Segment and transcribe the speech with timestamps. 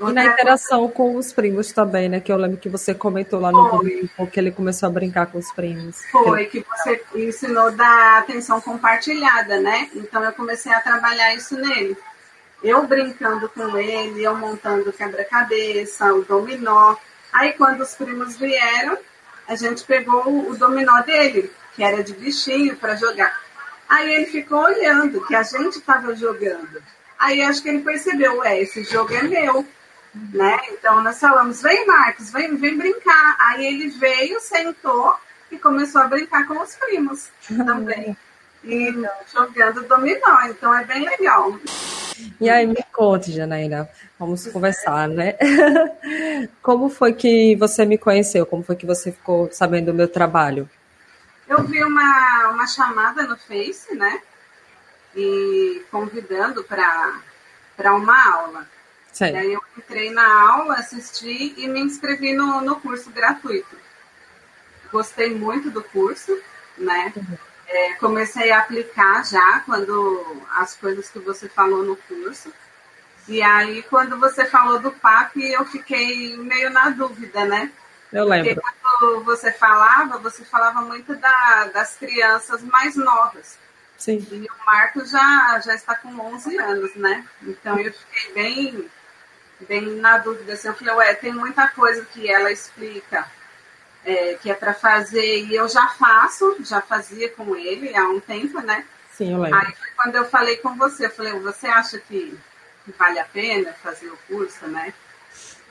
[0.00, 2.20] E na interação com os primos também, né?
[2.20, 5.38] Que eu lembro que você comentou lá no grupo que ele começou a brincar com
[5.38, 6.00] os primos.
[6.10, 9.88] Foi, que você ensinou da atenção compartilhada, né?
[9.94, 11.96] Então eu comecei a trabalhar isso nele.
[12.62, 16.96] Eu brincando com ele, eu montando quebra-cabeça, o dominó.
[17.32, 18.98] Aí quando os primos vieram,
[19.46, 23.40] a gente pegou o dominó dele, que era de bichinho para jogar.
[23.88, 26.82] Aí ele ficou olhando que a gente estava jogando.
[27.18, 29.64] Aí acho que ele percebeu, ué, esse jogo é meu
[30.32, 30.58] né?
[30.70, 33.36] Então nós falamos, vem Marcos, vem, vem brincar.
[33.40, 35.14] Aí ele veio, sentou
[35.50, 38.16] e começou a brincar com os primos também.
[38.66, 38.90] E
[39.30, 41.54] jogando dominó, então é bem legal.
[42.40, 43.86] E aí, me conte, Janaína,
[44.18, 45.34] vamos conversar, né?
[46.62, 48.46] Como foi que você me conheceu?
[48.46, 50.66] Como foi que você ficou sabendo do meu trabalho?
[51.46, 54.20] Eu vi uma, uma chamada no Face, né?
[55.14, 58.73] E convidando para uma aula.
[59.14, 59.26] Sim.
[59.26, 63.78] E aí eu entrei na aula, assisti e me inscrevi no, no curso gratuito.
[64.90, 66.36] Gostei muito do curso,
[66.76, 67.12] né?
[67.16, 67.38] Uhum.
[67.68, 72.52] É, comecei a aplicar já quando as coisas que você falou no curso.
[73.28, 77.70] E aí, quando você falou do PAP, eu fiquei meio na dúvida, né?
[78.12, 78.54] Eu lembro.
[78.54, 83.58] Porque quando você falava, você falava muito da, das crianças mais novas.
[83.96, 84.26] Sim.
[84.30, 87.24] E o Marco já, já está com 11 anos, né?
[87.42, 88.90] Então eu fiquei bem
[89.64, 90.52] bem na dúvida.
[90.52, 93.26] Assim, eu falei, ué, tem muita coisa que ela explica
[94.04, 98.20] é, que é para fazer e eu já faço, já fazia com ele há um
[98.20, 98.84] tempo, né?
[99.12, 99.58] Sim, eu lembro.
[99.58, 102.38] Aí quando eu falei com você, eu falei, você acha que
[102.98, 104.92] vale a pena fazer o curso, né?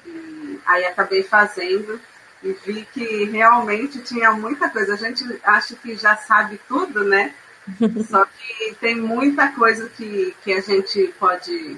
[0.06, 2.00] E aí acabei fazendo
[2.42, 4.94] e vi que realmente tinha muita coisa.
[4.94, 7.34] A gente acha que já sabe tudo, né?
[8.10, 11.78] Só que tem muita coisa que, que a gente pode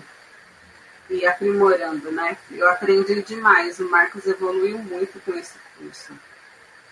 [1.09, 2.37] e aprimorando, né?
[2.51, 3.79] Eu aprendi demais.
[3.79, 6.13] O Marcos evoluiu muito com esse curso.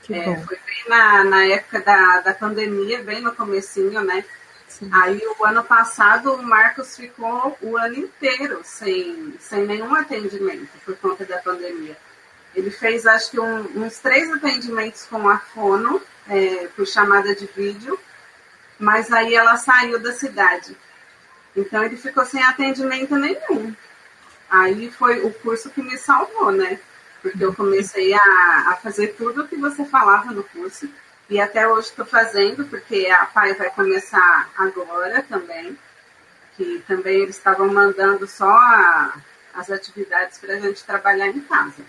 [0.09, 4.25] É, foi bem na, na época da, da pandemia, bem no comecinho, né?
[4.67, 4.89] Sim.
[4.91, 10.97] Aí o ano passado o Marcos ficou o ano inteiro sem, sem nenhum atendimento por
[10.97, 11.95] conta da pandemia.
[12.55, 17.45] Ele fez acho que um, uns três atendimentos com a Fono, é, por chamada de
[17.45, 17.99] vídeo,
[18.79, 20.75] mas aí ela saiu da cidade.
[21.55, 23.75] Então ele ficou sem atendimento nenhum.
[24.53, 26.79] Aí foi o curso que me salvou, né?
[27.23, 30.87] Porque eu comecei a, a fazer tudo o que você falava no curso.
[31.27, 35.75] E até hoje estou fazendo, porque a PAI vai começar agora também.
[36.55, 39.15] Que também eles estavam mandando só a,
[39.55, 41.83] as atividades para a gente trabalhar em casa.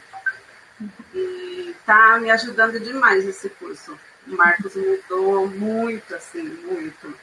[1.14, 4.00] E tá me ajudando demais esse curso.
[4.26, 7.14] O Marcos mudou muito, assim, muito.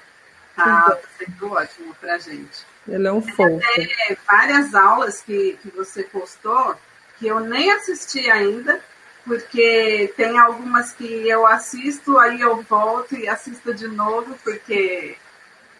[0.56, 2.63] Tá sendo ótimo para a gente.
[2.88, 3.59] Ele é um fofo.
[3.75, 6.75] Tem várias aulas que, que você postou
[7.19, 8.80] que eu nem assisti ainda,
[9.24, 15.16] porque tem algumas que eu assisto, aí eu volto e assisto de novo, porque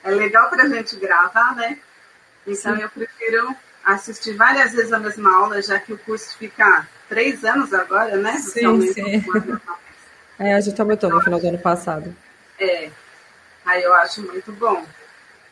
[0.04, 1.80] é legal para a gente gravar, né?
[2.46, 2.84] Então Sim.
[2.84, 7.74] eu prefiro assistir várias vezes a mesma aula, já que o curso fica três anos
[7.74, 8.38] agora, né?
[8.38, 9.24] sim, sim.
[10.38, 12.16] É, a gente aumentou no final do ano passado.
[12.60, 12.90] É,
[13.66, 14.86] aí eu acho muito bom.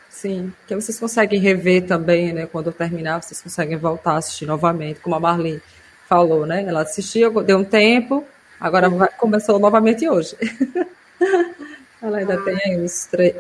[0.10, 2.48] Sim, que vocês conseguem rever também, né?
[2.48, 5.62] Quando terminar, vocês conseguem voltar a assistir novamente, como a Marli
[6.08, 6.64] falou, né?
[6.64, 8.26] Ela assistiu, deu um tempo,
[8.60, 10.36] agora vai, começou novamente hoje.
[12.02, 13.36] ela ainda tem uns três.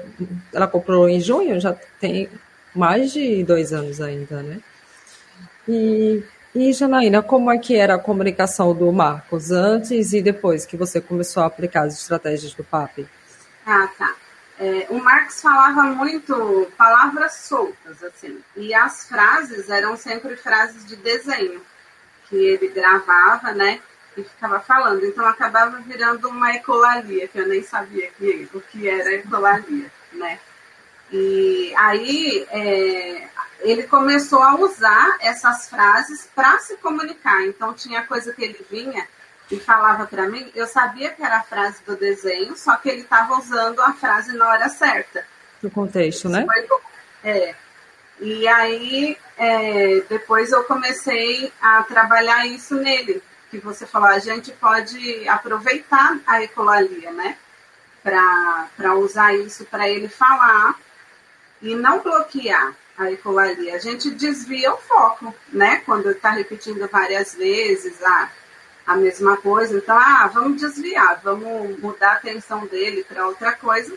[0.53, 2.30] Ela comprou em junho, já tem
[2.74, 4.59] mais de dois anos ainda, né?
[5.68, 10.78] E, e Janaína, como é que era a comunicação do Marcos antes e depois que
[10.78, 13.07] você começou a aplicar as estratégias do PAP?
[13.66, 14.16] Ah, tá.
[14.59, 20.97] É, o Marx falava muito palavras soltas, assim, e as frases eram sempre frases de
[20.97, 21.66] desenho,
[22.28, 23.80] que ele gravava, né,
[24.18, 25.06] e ficava falando.
[25.06, 30.38] Então acabava virando uma ecolalia, que eu nem sabia que, o que era ecolalia, né.
[31.09, 33.30] E aí é,
[33.62, 37.46] ele começou a usar essas frases para se comunicar.
[37.46, 39.07] Então tinha coisa que ele vinha
[39.51, 43.01] e falava para mim, eu sabia que era a frase do desenho, só que ele
[43.01, 45.25] estava usando a frase na hora certa.
[45.62, 46.46] No contexto, né?
[47.24, 47.56] É.
[48.19, 54.51] E aí, é, depois eu comecei a trabalhar isso nele, que você falou, a gente
[54.51, 57.38] pode aproveitar a ecolalia, né?
[58.04, 60.80] Para usar isso para ele falar
[61.62, 63.75] e não bloquear a ecolalia.
[63.75, 65.78] A gente desvia o foco, né?
[65.86, 68.30] Quando está repetindo várias vezes, ah,
[68.89, 69.77] a mesma coisa.
[69.77, 73.95] Então, ah, vamos desviar, vamos mudar a atenção dele para outra coisa.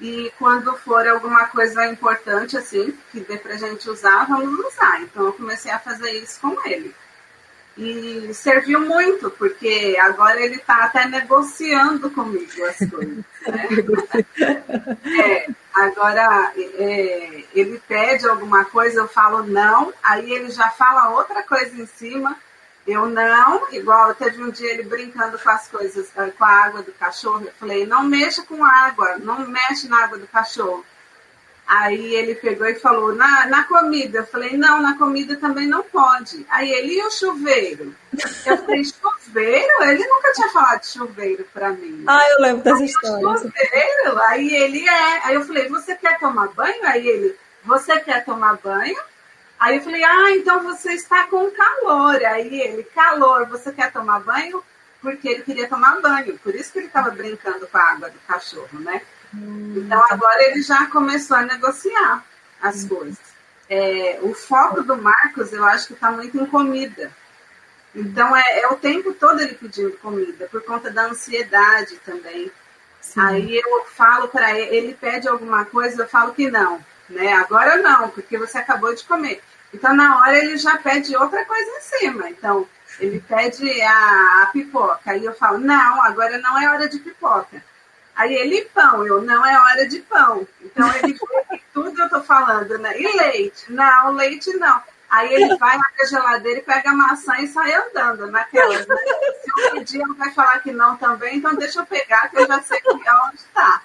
[0.00, 5.00] E quando for alguma coisa importante, assim, que dê pra gente usar, vamos usar.
[5.02, 6.92] Então eu comecei a fazer isso com ele.
[7.78, 13.24] E serviu muito, porque agora ele está até negociando comigo as coisas.
[13.46, 13.68] Né?
[15.22, 21.42] é, agora é, ele pede alguma coisa, eu falo não, aí ele já fala outra
[21.44, 22.36] coisa em cima,
[22.86, 26.82] eu não, igual teve um dia ele brincando com as coisas, eh, com a água
[26.82, 30.84] do cachorro, eu falei, não mexa com água, não mexe na água do cachorro.
[31.66, 34.18] Aí ele pegou e falou, na, na comida.
[34.18, 36.44] Eu falei, não, na comida também não pode.
[36.50, 37.94] Aí ele, e o chuveiro?
[38.44, 39.82] Eu falei, chuveiro?
[39.84, 42.04] Ele nunca tinha falado de chuveiro para mim.
[42.06, 43.38] Ah, eu lembro dessa aí, história.
[43.38, 44.18] Chuveiro?
[44.28, 45.26] Aí ele é.
[45.26, 46.84] Aí eu falei, você quer tomar banho?
[46.84, 47.34] Aí ele,
[47.64, 48.98] você quer tomar banho?
[49.64, 52.22] Aí eu falei, ah, então você está com calor.
[52.22, 54.62] Aí ele, calor, você quer tomar banho?
[55.00, 56.38] Porque ele queria tomar banho.
[56.40, 59.00] Por isso que ele estava brincando com a água do cachorro, né?
[59.32, 62.22] Então agora ele já começou a negociar
[62.60, 63.18] as coisas.
[63.66, 67.10] É, o foco do Marcos, eu acho que está muito em comida.
[67.94, 72.52] Então é, é, o tempo todo ele pedindo comida, por conta da ansiedade também.
[73.00, 73.18] Sim.
[73.18, 77.32] Aí eu falo para ele, ele pede alguma coisa, eu falo que não, né?
[77.32, 79.42] Agora não, porque você acabou de comer.
[79.74, 82.30] Então na hora ele já pede outra coisa em cima.
[82.30, 82.66] Então
[83.00, 85.10] ele pede a, a pipoca.
[85.10, 87.62] Aí eu falo, não, agora não é hora de pipoca.
[88.14, 90.46] Aí ele, pão, eu, não é hora de pão.
[90.62, 91.18] Então ele
[91.74, 92.94] tudo eu tô falando, né?
[92.96, 93.72] E leite?
[93.72, 94.80] Não, leite não.
[95.10, 98.86] Aí ele vai na geladeira e pega a maçã e sai andando naquelas.
[98.86, 98.96] Né?
[99.42, 102.46] Se eu pedir, ele vai falar que não também, então deixa eu pegar, que eu
[102.46, 103.82] já sei que é onde está.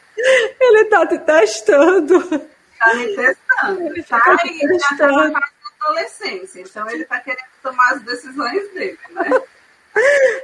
[0.59, 2.19] Ele tá te testando.
[2.79, 3.81] Tá me testando.
[3.81, 5.41] Ele tá, tá e tá na
[5.81, 9.41] adolescência, então ele tá querendo tomar as decisões dele, né?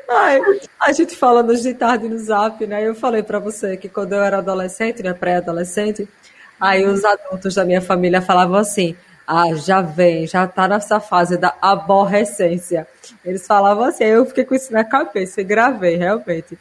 [0.09, 0.39] Ai,
[0.79, 2.87] a gente falando de tarde no zap, né?
[2.87, 6.07] Eu falei para você que quando eu era adolescente, né, pré-adolescente,
[6.59, 8.95] aí os adultos da minha família falavam assim:
[9.27, 12.87] ah, já vem, já tá nessa fase da aborrecência.
[13.23, 16.57] Eles falavam assim, aí eu fiquei com isso na cabeça e gravei, realmente.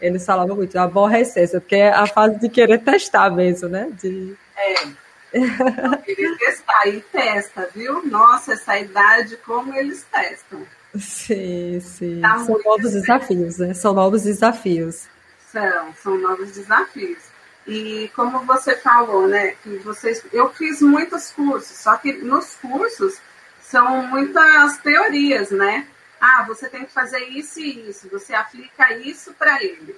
[0.00, 3.90] Eles falavam muito, aborrecência, porque é a fase de querer testar mesmo, né?
[4.00, 4.34] De...
[4.56, 5.07] É.
[5.30, 8.04] Querer testar e testa, viu?
[8.06, 10.66] Nossa, essa idade, como eles testam.
[10.98, 12.20] Sim, sim.
[12.20, 13.74] Tá são novos desafios, né?
[13.74, 15.06] São novos desafios.
[15.52, 17.18] São, são novos desafios.
[17.66, 23.20] E como você falou, né, que vocês, eu fiz muitos cursos, só que nos cursos
[23.60, 25.86] são muitas teorias, né?
[26.18, 29.94] Ah, você tem que fazer isso e isso, você aplica isso para ele.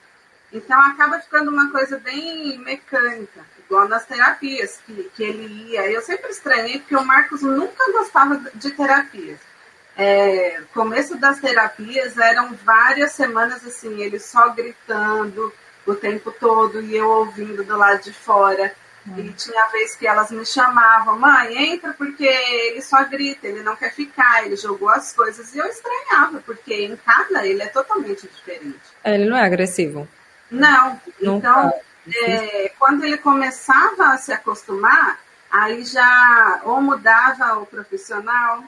[0.53, 5.91] Então acaba ficando uma coisa bem mecânica, igual nas terapias que, que ele ia.
[5.91, 9.39] Eu sempre estranhei porque o Marcos nunca gostava de terapias
[9.97, 15.53] é, começo das terapias eram várias semanas assim, ele só gritando
[15.87, 18.73] o tempo todo e eu ouvindo do lado de fora.
[19.07, 19.19] Hum.
[19.19, 23.77] E tinha vez que elas me chamavam, mãe, entra porque ele só grita, ele não
[23.77, 25.55] quer ficar, ele jogou as coisas.
[25.55, 28.81] E eu estranhava, porque em casa ele é totalmente diferente.
[29.05, 30.09] É, ele não é agressivo?
[30.51, 31.01] Não.
[31.21, 31.73] não então,
[32.15, 35.21] é, quando ele começava a se acostumar,
[35.51, 38.65] aí já ou mudava o profissional,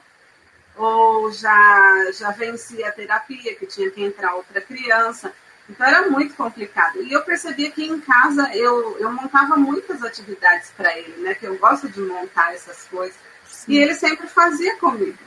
[0.75, 5.33] ou já, já vencia a terapia, que tinha que entrar outra criança.
[5.69, 7.01] Então era muito complicado.
[7.01, 11.35] E eu percebia que em casa eu, eu montava muitas atividades para ele, né?
[11.35, 13.15] Que eu gosto de montar essas coisas.
[13.45, 13.73] Sim.
[13.73, 15.17] E ele sempre fazia comigo.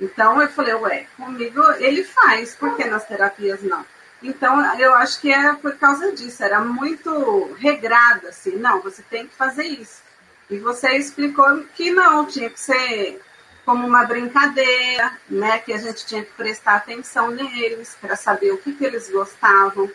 [0.00, 3.84] Então eu falei, ué, comigo ele faz, por que nas terapias não?
[4.22, 9.26] Então eu acho que é por causa disso, era muito regrado, assim, não, você tem
[9.26, 10.02] que fazer isso.
[10.50, 13.20] E você explicou que não, tinha que ser
[13.68, 15.58] como uma brincadeira, né?
[15.58, 19.90] Que a gente tinha que prestar atenção neles para saber o que, que eles gostavam.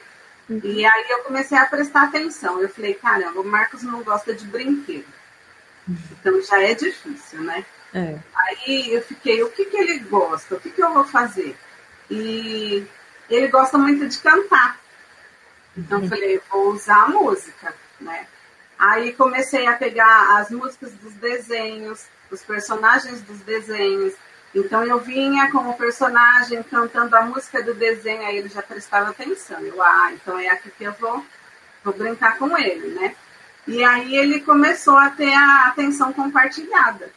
[0.47, 0.61] Uhum.
[0.63, 2.61] E aí eu comecei a prestar atenção.
[2.61, 5.07] Eu falei, caramba, o Marcos não gosta de brinquedo.
[5.87, 5.97] Uhum.
[6.11, 7.65] Então já é difícil, né?
[7.95, 8.19] É.
[8.35, 10.53] Aí eu fiquei, o que, que ele gosta?
[10.53, 11.57] O que, que eu vou fazer?
[12.11, 12.85] E
[13.33, 14.77] ele gosta muito de cantar.
[15.77, 16.09] Então eu uhum.
[16.09, 18.27] falei, vou usar a música, né?
[18.77, 24.13] Aí comecei a pegar as músicas dos desenhos, os personagens dos desenhos.
[24.53, 29.59] Então eu vinha como personagem cantando a música do desenho, aí ele já prestava atenção.
[29.61, 31.25] Eu, ah, então é aqui que eu vou,
[31.83, 33.15] vou brincar com ele, né?
[33.65, 37.09] E aí ele começou a ter a atenção compartilhada.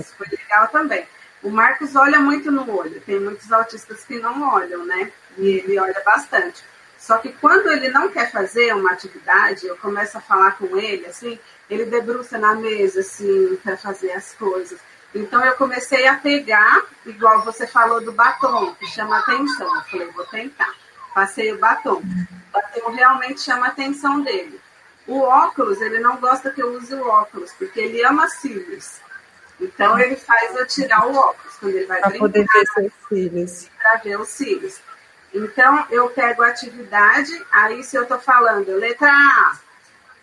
[0.00, 1.06] Isso foi legal também.
[1.42, 5.10] O Marcos olha muito no olho, tem muitos autistas que não olham, né?
[5.36, 6.62] E ele olha bastante.
[6.98, 11.04] Só que quando ele não quer fazer uma atividade, eu começo a falar com ele,
[11.06, 11.36] assim,
[11.68, 14.78] ele debruça na mesa, assim, para fazer as coisas.
[15.12, 19.74] Então eu comecei a pegar, igual você falou do batom, que chama atenção.
[19.74, 20.72] Eu falei, vou tentar.
[21.12, 21.96] Passei o batom.
[21.98, 24.60] O batom realmente chama a atenção dele.
[25.06, 29.00] O óculos, ele não gosta que eu use o óculos, porque ele ama cílios.
[29.62, 32.28] Então ele faz eu tirar o óculos quando ele vai pra brincar.
[32.28, 33.68] Para poder ver seus cílios.
[33.78, 34.80] Para ver os cílios.
[35.32, 39.56] Então eu pego a atividade, aí se eu estou falando letra A,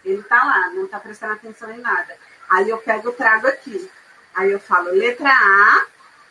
[0.06, 2.16] ele está lá, não está prestando atenção em nada.
[2.50, 3.90] Aí eu pego, trago aqui.
[4.36, 5.86] Aí eu falo letra A,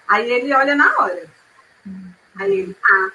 [0.06, 1.24] aí ele olha na hora.
[2.36, 3.10] Aí ele, A.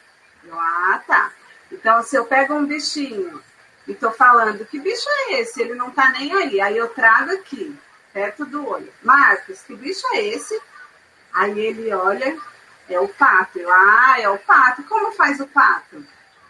[0.46, 1.32] Eu, ah, tá.
[1.72, 3.42] Então, se eu pego um bichinho
[3.88, 5.62] e tô falando, que bicho é esse?
[5.62, 6.62] Ele não tá nem aí.
[6.62, 7.76] Aí eu trago aqui,
[8.14, 8.94] perto do olho.
[9.02, 10.62] Marcos, que bicho é esse?
[11.34, 12.38] Aí ele olha,
[12.88, 13.60] é o pato.
[13.60, 14.84] Eu, ah, é o pato.
[14.84, 16.06] Como faz o pato?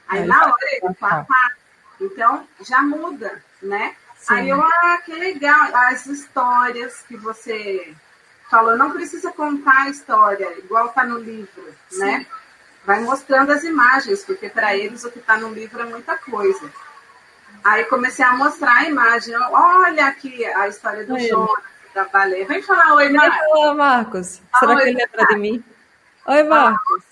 [0.08, 1.56] Aí na hora ele fala, pato.
[2.02, 3.96] Então, já muda, né?
[4.18, 4.34] Sim.
[4.34, 5.76] Aí eu, ah, que legal.
[5.76, 7.96] As histórias que você
[8.50, 11.74] falou, não precisa contar a história, igual tá no livro, né?
[11.90, 12.00] Sim.
[12.00, 12.26] né?
[12.86, 16.70] Vai mostrando as imagens, porque para eles o que está no livro é muita coisa.
[17.64, 19.36] Aí comecei a mostrar a imagem.
[19.36, 22.46] Olha aqui a história do Jonas, da baleia.
[22.46, 23.48] Vem falar oi, Marcos.
[23.52, 24.42] Olá, Marcos.
[24.60, 25.64] Será oi, que ele lembra de mim?
[26.26, 27.04] Oi, Marcos.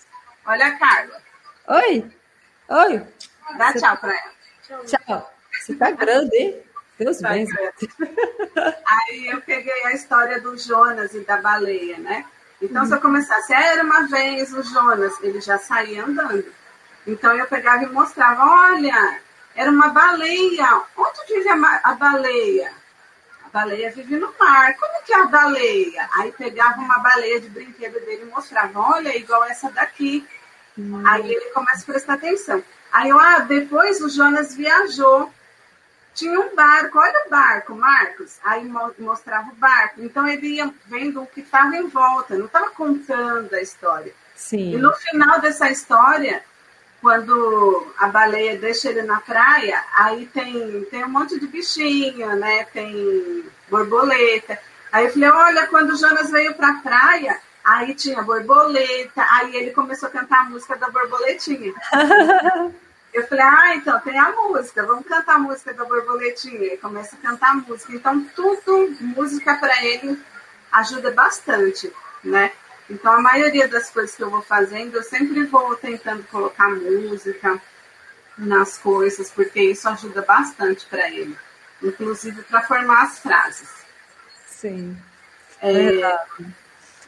[0.46, 1.22] Olha a Carla.
[1.68, 2.12] Oi.
[2.68, 3.08] Oi.
[3.58, 3.80] Dá Você...
[3.80, 4.84] tchau para ela.
[4.86, 5.34] Tchau.
[5.62, 6.62] Você tá grande, hein?
[6.98, 7.48] Deus tá bem.
[8.86, 12.26] Aí eu peguei a história do Jonas e da baleia, né?
[12.62, 12.88] Então, uhum.
[12.88, 16.46] se eu começasse, era uma vez o Jonas, ele já saía andando.
[17.08, 19.20] Então, eu pegava e mostrava: olha,
[19.56, 20.84] era uma baleia.
[20.98, 22.74] Onde vive a, a baleia?
[23.46, 24.76] A baleia vive no mar.
[24.76, 26.10] Como que é a baleia?
[26.18, 30.28] Aí pegava uma baleia de brinquedo dele e mostrava: olha, igual essa daqui.
[30.78, 31.04] Uhum.
[31.06, 32.64] Aí ele começa a prestar atenção.
[32.92, 35.32] Aí, ah, depois o Jonas viajou
[36.14, 38.38] tinha um barco, olha o barco, Marcos.
[38.44, 40.02] Aí mostrava o barco.
[40.02, 44.14] Então ele ia vendo o que estava em volta, não estava contando a história.
[44.36, 44.74] Sim.
[44.74, 46.44] E no final dessa história,
[47.02, 52.66] quando a baleia deixa ele na praia, aí tem, tem um monte de bichinho, né?
[52.66, 54.60] Tem borboleta.
[54.92, 59.56] Aí eu falei, olha, quando o Jonas veio para a praia, aí tinha borboleta, aí
[59.56, 61.74] ele começou a cantar a música da borboletinha.
[63.14, 66.64] Eu falei, ah, então tem a música, vamos cantar a música da borboletinha.
[66.64, 67.94] Ele começa a cantar a música.
[67.94, 70.18] Então, tudo, música para ele
[70.72, 71.92] ajuda bastante,
[72.24, 72.54] né?
[72.92, 77.60] Então, a maioria das coisas que eu vou fazendo, eu sempre vou tentando colocar música
[78.38, 81.36] nas coisas, porque isso ajuda bastante para ele,
[81.82, 83.70] inclusive para formar as frases.
[84.46, 84.98] Sim.
[85.62, 85.94] É,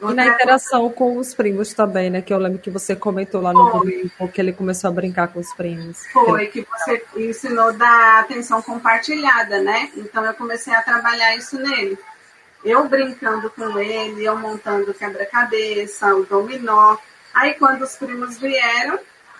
[0.00, 2.22] e na interação com os primos também, né?
[2.22, 5.38] Que eu lembro que você comentou lá no grupo que ele começou a brincar com
[5.38, 6.04] os primos.
[6.12, 9.90] Foi, que você ensinou da atenção compartilhada, né?
[9.96, 11.98] Então eu comecei a trabalhar isso nele.
[12.64, 16.96] Eu brincando com ele, eu montando quebra-cabeça, o dominó.
[17.32, 18.98] Aí quando os primos vieram,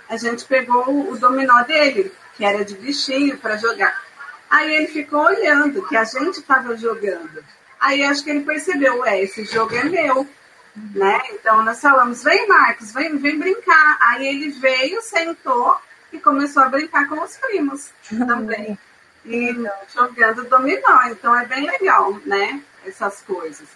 [0.08, 4.02] a gente pegou o dominó dele, que era de bichinho, para jogar.
[4.50, 7.42] Aí ele ficou olhando que a gente estava jogando.
[7.80, 10.28] Aí acho que ele percebeu, ué, esse jogo é meu
[10.76, 11.20] né?
[11.32, 13.98] Então nós falamos, vem Marcos, vem, vem brincar.
[14.00, 15.76] Aí ele veio, sentou
[16.12, 17.90] e começou a brincar com os primos
[18.26, 18.78] também.
[19.26, 19.56] E
[19.94, 21.02] jogando dominó.
[21.06, 22.62] Então é bem legal, né?
[22.86, 23.68] Essas coisas.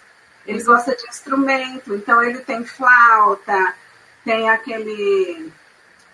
[0.45, 3.75] Ele gosta de instrumento, então ele tem flauta,
[4.23, 5.51] tem aquele.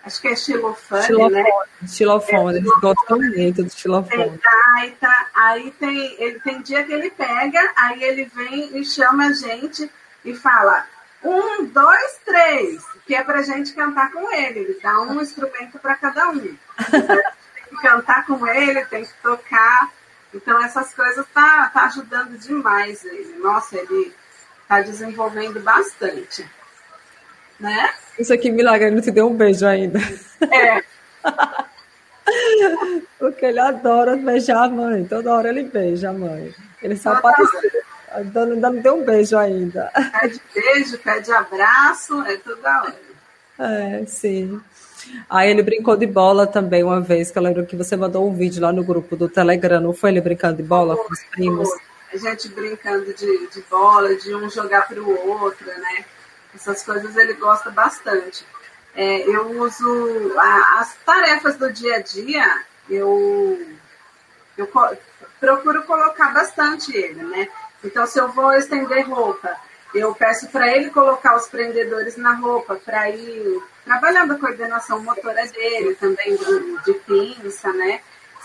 [0.03, 1.45] Acho que é xilofone, xilofone né?
[1.87, 4.29] Xilofone, é, eles gostam muito do xilofone.
[4.29, 4.39] Tem
[4.75, 9.33] gaita, aí tem, ele tem dia que ele pega, aí ele vem e chama a
[9.33, 9.89] gente
[10.23, 10.85] e fala
[11.23, 14.59] um, dois, três, que é para gente cantar com ele.
[14.59, 16.39] Ele dá um instrumento para cada um.
[16.91, 19.89] tem que cantar com ele, tem que tocar.
[20.35, 23.39] Então essas coisas tá, tá ajudando demais ele.
[23.39, 24.13] Nossa, ele
[24.67, 26.45] tá desenvolvendo bastante.
[27.57, 27.93] Né?
[28.19, 29.99] Isso aqui, milagre, ele não te deu um beijo ainda.
[30.51, 30.83] É.
[33.17, 35.05] Porque ele adora beijar a mãe.
[35.05, 36.53] Toda hora ele beija a mãe.
[36.81, 37.83] Ele só aparece.
[38.11, 39.91] Ainda não deu um beijo ainda.
[40.19, 42.95] Pede beijo, pede abraço, é toda hora.
[43.57, 44.61] É, sim.
[45.29, 48.33] Aí ele brincou de bola também uma vez, que eu lembro que você mandou um
[48.33, 51.69] vídeo lá no grupo do Telegram, não foi ele brincando de bola com os primos?
[52.13, 56.05] A gente brincando de, de bola, de um jogar para o outro, né?
[56.53, 58.45] Essas coisas ele gosta bastante.
[58.95, 63.59] É, eu uso a, as tarefas do dia a dia, eu,
[64.57, 64.69] eu
[65.39, 67.49] procuro colocar bastante ele, né?
[67.83, 69.55] Então, se eu vou estender roupa,
[69.95, 75.45] eu peço para ele colocar os prendedores na roupa, para ir trabalhando a coordenação motora
[75.47, 78.01] dele, também de, de pinça, né?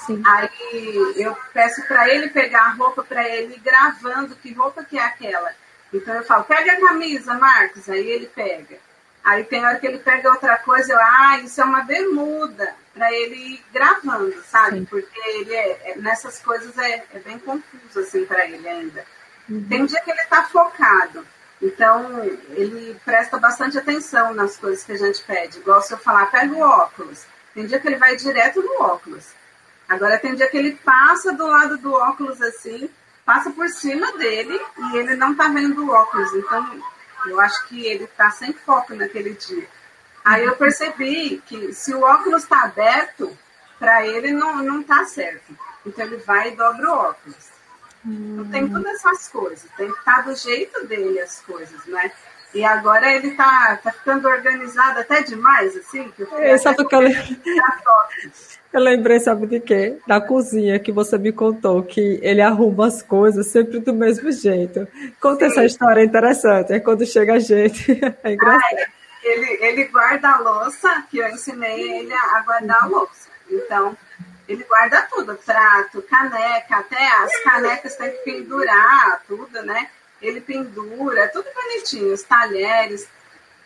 [0.06, 0.22] Sim.
[0.26, 4.98] Aí eu peço para ele pegar a roupa, para ele ir gravando que roupa que
[4.98, 5.52] é aquela.
[5.92, 8.78] Então eu falo, pega a camisa, Marcos, aí ele pega.
[9.22, 13.12] Aí tem hora que ele pega outra coisa, eu, ah, isso é uma bermuda, para
[13.12, 14.78] ele ir gravando, sabe?
[14.78, 14.84] Sim.
[14.86, 19.04] Porque ele é, é, nessas coisas é, é bem confuso assim para ele ainda.
[19.48, 19.66] Uhum.
[19.68, 21.26] Tem um dia que ele está focado,
[21.60, 25.58] então ele presta bastante atenção nas coisas que a gente pede.
[25.58, 27.26] Igual se eu falar, pega o óculos.
[27.54, 29.28] Tem dia que ele vai direto no óculos.
[29.88, 32.88] Agora tem dia que ele passa do lado do óculos assim,
[33.24, 36.32] passa por cima dele e ele não tá vendo o óculos.
[36.34, 36.82] Então
[37.26, 39.68] eu acho que ele tá sem foco naquele dia.
[40.24, 43.36] Aí eu percebi que se o óculos está aberto,
[43.78, 45.56] para ele não, não tá certo.
[45.84, 47.49] Então ele vai e dobra o óculos.
[48.06, 48.32] Hum.
[48.32, 52.10] Então tem todas essas coisas, tem que estar tá do jeito dele as coisas, né?
[52.52, 56.10] E agora ele tá, tá ficando organizado até demais, assim.
[56.10, 57.02] Que eu é, sabe que eu,
[58.72, 59.98] eu lembrei, sabe de quê?
[60.04, 64.88] Da cozinha que você me contou, que ele arruma as coisas sempre do mesmo jeito.
[65.20, 65.52] Conta Sim.
[65.52, 68.00] essa história interessante, é quando chega a gente.
[68.24, 68.62] É engraçado.
[68.62, 68.86] Ai,
[69.22, 73.28] ele, ele guarda a louça, que eu ensinei ele a guardar a louça.
[73.48, 73.96] Então,
[74.50, 79.88] ele guarda tudo, prato, caneca, até as canecas tem que pendurar, tudo, né?
[80.20, 83.08] Ele pendura, tudo bonitinho, os talheres.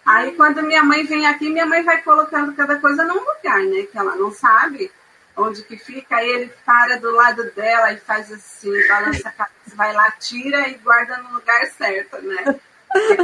[0.04, 3.84] Aí quando minha mãe vem aqui, minha mãe vai colocando cada coisa num lugar, né?
[3.90, 4.92] Que ela não sabe
[5.34, 9.74] onde que fica, aí ele para do lado dela e faz assim, balança a cabeça,
[9.74, 12.60] vai lá, tira e guarda no lugar certo, né?
[12.92, 13.16] Porque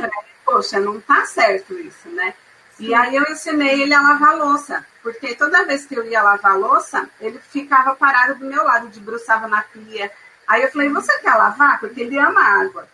[0.46, 2.32] poxa, não tá certo isso, né?
[2.80, 6.58] E aí eu ensinei ele a lavar louça, porque toda vez que eu ia lavar
[6.58, 10.10] louça, ele ficava parado do meu lado, debruçava na pia.
[10.46, 11.78] Aí eu falei, você quer lavar?
[11.78, 12.88] Porque ele ama água.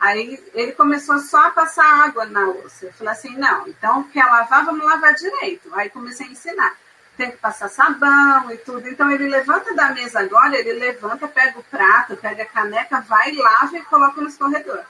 [0.00, 2.86] Aí ele começou só a passar água na louça.
[2.86, 5.70] Eu falei assim, não, então quer lavar, vamos lavar direito.
[5.74, 6.74] Aí comecei a ensinar.
[7.14, 8.88] Tem que passar sabão e tudo.
[8.88, 13.32] Então ele levanta da mesa agora, ele levanta, pega o prato, pega a caneca, vai,
[13.32, 14.80] lava e coloca no escorredor.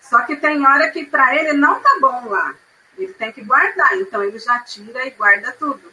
[0.00, 2.54] Só que tem hora que para ele não tá bom lá.
[2.98, 3.96] Ele tem que guardar.
[3.98, 5.92] Então ele já tira e guarda tudo.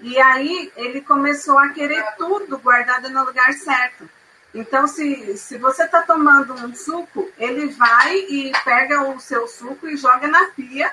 [0.00, 4.08] E aí ele começou a querer tudo guardado no lugar certo.
[4.54, 9.88] Então, se, se você está tomando um suco, ele vai e pega o seu suco
[9.88, 10.92] e joga na pia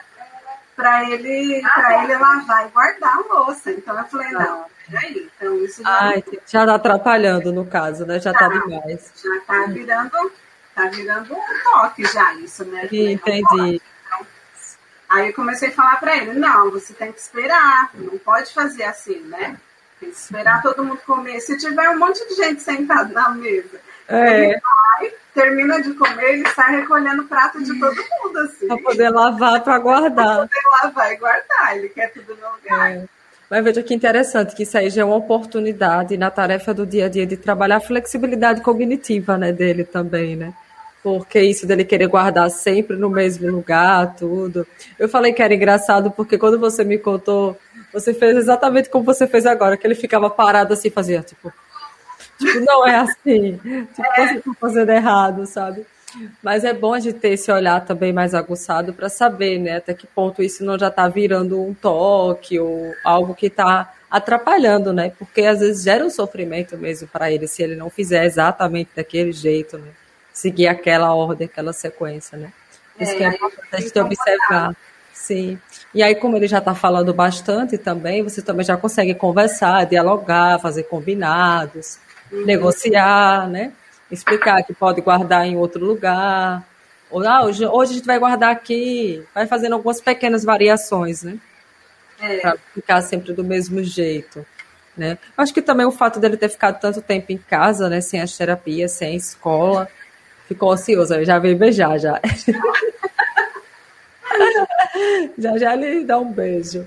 [0.76, 3.72] para ele, ah, ele lavar e guardar a louça.
[3.72, 5.30] Então, eu falei, não, peraí.
[5.36, 8.18] Então, isso já, Ai, já está atrapalhando, no caso, né?
[8.20, 9.12] Já está tá demais.
[9.22, 10.32] Já está virando,
[10.74, 12.88] tá virando um toque já isso, né?
[12.90, 13.82] Entendi.
[15.10, 18.84] Aí eu comecei a falar para ele, não, você tem que esperar, não pode fazer
[18.84, 19.58] assim, né?
[20.00, 21.40] Tem que esperar todo mundo comer.
[21.42, 24.46] Se tiver um monte de gente sentada na mesa, é.
[24.46, 28.68] ele vai, termina de comer, ele sai recolhendo o prato de todo mundo, assim.
[28.68, 30.14] Para poder lavar, para guardar.
[30.14, 32.92] Para poder lavar e guardar, ele quer tudo no lugar.
[32.92, 33.06] É.
[33.50, 37.08] Mas veja que interessante que isso aí já é uma oportunidade na tarefa do dia
[37.08, 40.54] a dia de trabalhar a flexibilidade cognitiva né, dele também, né?
[41.02, 44.68] Porque isso dele querer guardar sempre no mesmo lugar, tudo.
[44.98, 47.58] Eu falei que era engraçado porque quando você me contou
[47.92, 51.52] você fez exatamente como você fez agora, que ele ficava parado assim, fazia tipo.
[52.38, 53.58] Tipo, não é assim.
[53.58, 55.86] Tipo, você está fazendo errado, sabe?
[56.42, 60.08] Mas é bom gente ter esse olhar também mais aguçado para saber, né, até que
[60.08, 65.12] ponto isso não já está virando um toque ou algo que está atrapalhando, né?
[65.20, 69.32] Porque às vezes gera um sofrimento mesmo para ele se ele não fizer exatamente daquele
[69.32, 69.90] jeito, né?
[70.34, 72.52] Seguir aquela ordem, aquela sequência, né?
[73.00, 74.76] Isso é, que é importante observar.
[75.14, 75.60] Sim.
[75.94, 80.60] E aí, como ele já está falando bastante também, você também já consegue conversar, dialogar,
[80.60, 81.98] fazer combinados,
[82.32, 82.46] uhum.
[82.46, 83.72] negociar, né?
[84.12, 86.64] Explicar que pode guardar em outro lugar.
[87.12, 91.38] Ou, ah, hoje, hoje a gente vai guardar aqui, vai fazendo algumas pequenas variações, né?
[92.22, 92.38] É.
[92.40, 94.46] Para ficar sempre do mesmo jeito.
[94.98, 95.18] Né?
[95.38, 98.36] Acho que também o fato dele ter ficado tanto tempo em casa, né, sem as
[98.36, 99.88] terapias, sem a escola,
[100.50, 101.24] ficou ansioso.
[101.24, 102.20] Já veio beijar já.
[105.38, 106.86] já já lhe dá um beijo.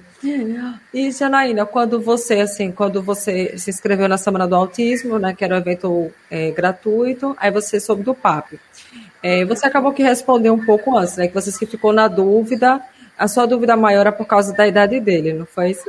[0.92, 5.44] E Janaína, quando você assim, quando você se inscreveu na Semana do Autismo, né, que
[5.44, 8.60] era um evento é, gratuito, aí você soube do PAP.
[9.22, 12.80] É, você acabou que respondeu um pouco antes, né, que você se ficou na dúvida.
[13.16, 15.88] A sua dúvida maior é por causa da idade dele, não foi isso?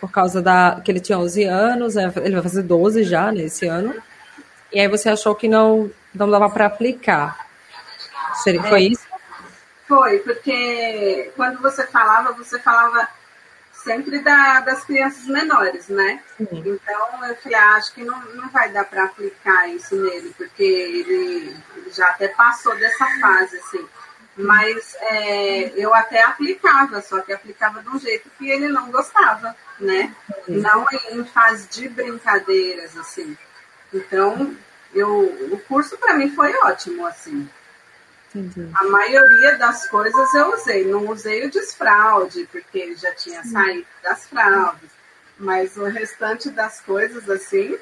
[0.00, 3.66] Por causa da que ele tinha 11 anos, é, ele vai fazer 12 já nesse
[3.66, 3.94] ano.
[4.72, 7.46] E aí você achou que não não dava para aplicar.
[8.42, 8.88] Seria, foi é.
[8.88, 9.06] isso?
[9.86, 13.08] Foi, porque quando você falava, você falava
[13.72, 16.20] sempre da, das crianças menores, né?
[16.36, 16.48] Sim.
[16.50, 20.62] Então eu falei, ah, acho que não, não vai dar para aplicar isso nele, porque
[20.62, 21.56] ele,
[21.92, 23.86] já até passou dessa fase, assim.
[24.36, 29.56] Mas é, eu até aplicava, só que aplicava de um jeito que ele não gostava,
[29.78, 30.14] né?
[30.44, 30.58] Sim.
[30.58, 33.36] Não em, em fase de brincadeiras, assim.
[33.92, 34.56] Então,
[34.94, 37.48] eu, o curso para mim foi ótimo, assim.
[38.34, 38.70] Entendi.
[38.74, 40.84] A maioria das coisas eu usei.
[40.84, 43.50] Não usei o desfraude, porque ele já tinha Sim.
[43.50, 44.90] saído das fraldas.
[45.38, 47.76] Mas o restante das coisas, assim,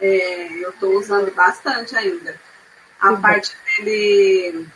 [0.00, 2.38] é, eu estou usando bastante ainda.
[3.00, 3.20] A uhum.
[3.20, 4.68] parte dele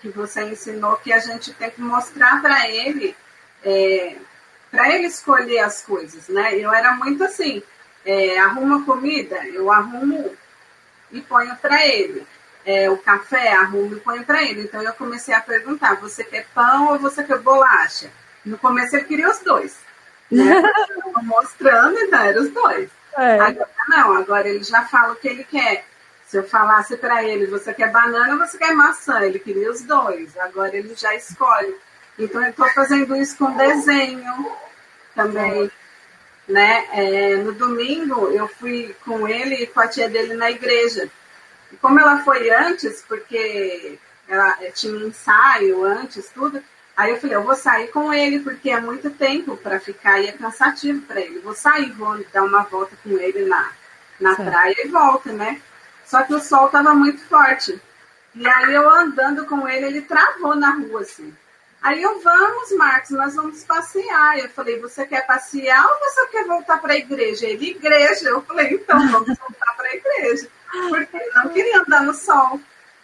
[0.00, 3.14] que você ensinou que a gente tem que mostrar para ele,
[3.62, 4.16] é,
[4.70, 6.56] para ele escolher as coisas, né?
[6.56, 7.62] Eu era muito assim,
[8.04, 10.34] é, arruma comida, eu arrumo
[11.12, 12.26] e ponho para ele.
[12.64, 14.62] É, o café, arrumo e ponho para ele.
[14.62, 18.10] Então eu comecei a perguntar: você quer pão ou você quer bolacha?
[18.44, 19.78] No começo eu queria os dois.
[20.30, 20.62] Né?
[21.22, 22.90] mostrando, então eram os dois.
[23.16, 23.40] É.
[23.40, 25.84] Agora não, agora ele já fala o que ele quer.
[26.26, 29.20] Se eu falasse para ele, você quer banana ou você quer maçã?
[29.20, 30.36] Ele queria os dois.
[30.38, 31.74] Agora ele já escolhe.
[32.16, 34.52] Então eu estou fazendo isso com desenho
[35.14, 35.70] também.
[36.50, 36.86] Né?
[36.92, 41.08] É, no domingo eu fui com ele e com a tia dele na igreja.
[41.72, 46.62] E como ela foi antes, porque ela tinha um ensaio antes, tudo,
[47.00, 50.26] Aí eu falei, eu vou sair com ele, porque é muito tempo para ficar e
[50.26, 51.38] é cansativo para ele.
[51.38, 53.70] Vou sair, vou dar uma volta com ele na,
[54.20, 55.62] na praia e volta, né?
[56.04, 57.80] Só que o sol estava muito forte.
[58.34, 61.34] E aí eu andando com ele, ele travou na rua, assim.
[61.82, 64.38] Aí eu, vamos, Marcos, nós vamos passear.
[64.38, 67.46] Eu falei, você quer passear ou você quer voltar para a igreja?
[67.46, 68.28] Ele, igreja.
[68.28, 70.48] Eu falei, então vamos voltar para a igreja.
[70.88, 72.60] Porque ele não queria andar no sol.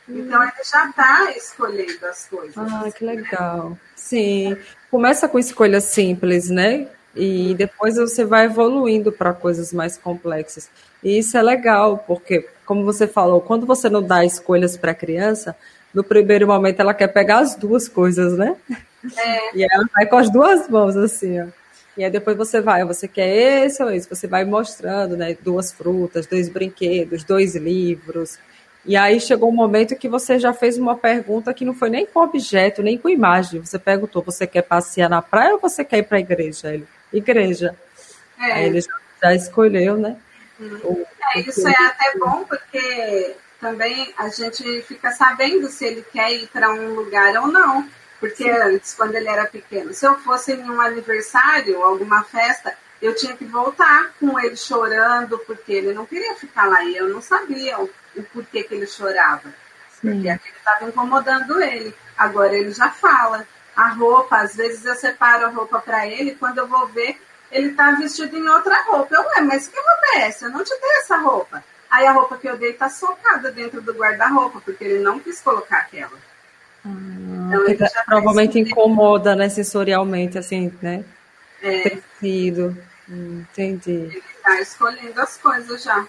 [0.08, 2.56] Então ele já está escolhendo as coisas.
[2.56, 3.76] Ah, que legal.
[3.94, 4.56] Sim.
[4.90, 6.88] Começa com escolhas simples, né?
[7.14, 10.68] E depois você vai evoluindo para coisas mais complexas.
[11.02, 14.94] E isso é legal, porque, como você falou, quando você não dá escolhas para a
[14.94, 15.56] criança,
[15.96, 18.54] no primeiro momento ela quer pegar as duas coisas, né?
[19.16, 19.56] É.
[19.56, 21.46] E ela vai com as duas mãos, assim, ó.
[21.96, 25.34] E aí depois você vai, você quer esse ou esse, você vai mostrando, né?
[25.40, 28.38] Duas frutas, dois brinquedos, dois livros.
[28.84, 32.04] E aí chegou um momento que você já fez uma pergunta que não foi nem
[32.04, 33.64] com objeto, nem com imagem.
[33.64, 36.74] Você perguntou: você quer passear na praia ou você quer ir para a igreja?
[36.74, 37.74] Ele, igreja.
[38.38, 38.52] É.
[38.52, 40.18] Aí ele já, já escolheu, né?
[40.60, 41.04] Hum.
[41.34, 43.34] É, isso é até bom porque
[43.66, 47.88] também a gente fica sabendo se ele quer ir para um lugar ou não.
[48.18, 48.50] Porque Sim.
[48.50, 53.36] antes, quando ele era pequeno, se eu fosse em um aniversário, alguma festa, eu tinha
[53.36, 57.78] que voltar com ele chorando, porque ele não queria ficar lá e eu não sabia
[57.78, 59.52] o o porquê que ele chorava.
[60.00, 60.12] Sim.
[60.12, 61.94] Porque aquilo estava incomodando ele.
[62.16, 63.46] Agora ele já fala.
[63.74, 67.20] A roupa, às vezes eu separo a roupa para ele, quando eu vou ver,
[67.52, 69.14] ele está vestido em outra roupa.
[69.14, 70.46] Eu, ué, mas que roupa é essa?
[70.46, 71.62] Eu não te dei essa roupa.
[71.90, 75.40] Aí a roupa que eu dei está socada dentro do guarda-roupa, porque ele não quis
[75.40, 76.16] colocar aquela.
[76.84, 76.88] Ah,
[77.48, 81.04] então, ele já provavelmente incomoda, né, sensorialmente, assim, né?
[81.62, 81.90] É.
[81.90, 82.76] Tecido.
[83.08, 83.90] Hum, entendi.
[83.90, 86.06] Ele está escolhendo as coisas já.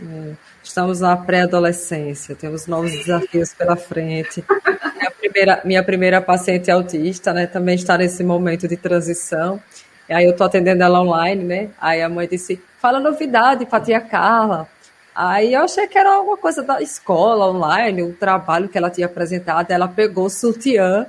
[0.00, 4.44] É, estamos na pré-adolescência, temos novos desafios pela frente.
[4.96, 9.60] Minha primeira, minha primeira paciente autista, né, também está nesse momento de transição.
[10.08, 11.70] E aí eu estou atendendo ela online, né?
[11.80, 14.68] Aí a mãe disse, fala novidade para tia Carla.
[15.16, 19.06] Aí eu achei que era alguma coisa da escola online, o trabalho que ela tinha
[19.06, 19.70] apresentado.
[19.70, 21.06] Ela pegou o sutiã,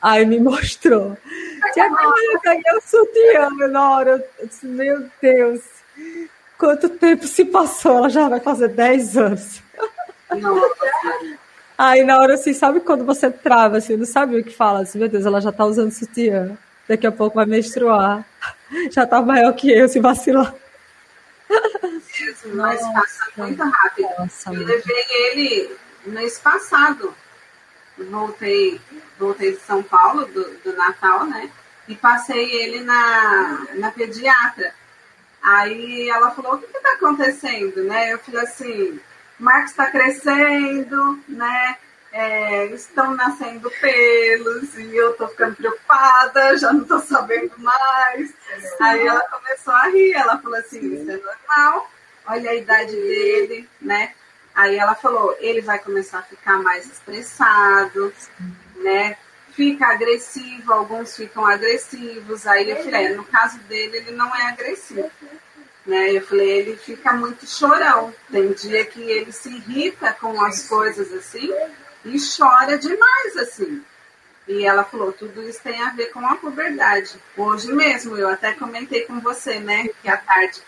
[0.00, 1.16] aí me mostrou.
[1.72, 4.24] Tia Carla, eu peguei o sutiã na hora.
[4.38, 5.62] Eu disse, meu Deus,
[6.58, 7.98] Quanto tempo se passou?
[7.98, 9.62] Ela já vai fazer 10 anos.
[10.30, 10.74] Nossa.
[11.76, 14.98] Aí na hora assim, sabe quando você trava, assim, não sabe o que fala, assim,
[14.98, 16.56] meu Deus, ela já tá usando sutiã.
[16.88, 18.24] Daqui a pouco vai menstruar.
[18.90, 20.54] Já tá maior que eu, se vacilar.
[22.36, 24.08] Isso, mas passa muito rápido.
[24.18, 27.14] Nossa, eu levei ele mês passado.
[27.98, 28.80] Voltei,
[29.18, 31.50] voltei de São Paulo, do, do Natal, né?
[31.88, 34.74] E passei ele na, na pediatra.
[35.42, 37.84] Aí ela falou, o que está acontecendo?
[37.84, 38.12] Né?
[38.12, 39.00] Eu falei assim,
[39.38, 41.76] Marcos está crescendo, né?
[42.12, 48.32] É, estão nascendo pelos e eu tô ficando preocupada, já não tô sabendo mais.
[48.80, 51.90] Aí ela começou a rir, ela falou assim, isso é normal,
[52.26, 54.12] olha a idade dele, né?
[54.54, 58.12] Aí ela falou, ele vai começar a ficar mais estressado,
[58.76, 59.16] né?
[59.52, 62.46] Fica agressivo, alguns ficam agressivos.
[62.46, 65.10] Aí eu falei, é, no caso dele, ele não é agressivo.
[65.86, 66.12] Né?
[66.12, 68.12] Eu falei, ele fica muito chorão.
[68.30, 71.50] Tem dia que ele se irrita com as coisas assim
[72.04, 73.82] e chora demais assim.
[74.48, 77.14] E ela falou, tudo isso tem a ver com a puberdade.
[77.36, 80.62] Hoje mesmo, eu até comentei com você, né, que à tarde